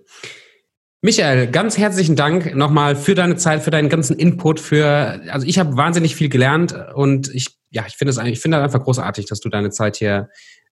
[1.02, 5.58] Michael, ganz herzlichen Dank nochmal für deine Zeit, für deinen ganzen Input, für, also ich
[5.58, 9.40] habe wahnsinnig viel gelernt und ich, ja, ich finde es ich finde einfach großartig, dass
[9.40, 10.28] du deine Zeit hier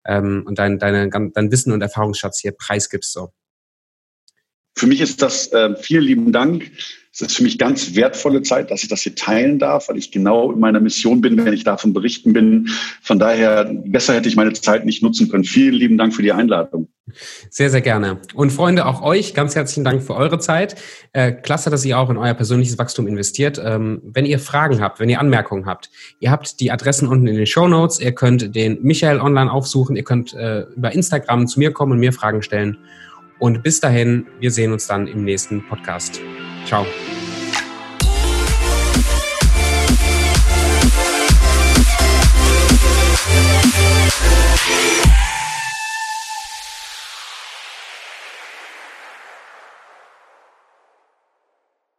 [0.06, 3.12] ähm, und dein, deine, dein Wissen und Erfahrungsschatz hier preisgibst.
[3.12, 3.30] So.
[4.76, 6.70] Für mich ist das, äh, vielen lieben Dank.
[7.20, 10.12] Es ist für mich ganz wertvolle Zeit, dass ich das hier teilen darf, weil ich
[10.12, 12.68] genau in meiner Mission bin, wenn ich davon berichten bin.
[13.02, 15.42] Von daher, besser hätte ich meine Zeit nicht nutzen können.
[15.42, 16.86] Vielen lieben Dank für die Einladung.
[17.50, 18.20] Sehr, sehr gerne.
[18.34, 20.76] Und Freunde, auch euch ganz herzlichen Dank für eure Zeit.
[21.12, 23.60] Äh, klasse, dass ihr auch in euer persönliches Wachstum investiert.
[23.64, 25.90] Ähm, wenn ihr Fragen habt, wenn ihr Anmerkungen habt,
[26.20, 27.98] ihr habt die Adressen unten in den Show Notes.
[27.98, 29.96] Ihr könnt den Michael online aufsuchen.
[29.96, 32.78] Ihr könnt äh, über Instagram zu mir kommen und mir Fragen stellen.
[33.40, 36.20] Und bis dahin, wir sehen uns dann im nächsten Podcast.
[36.64, 37.17] Ciao.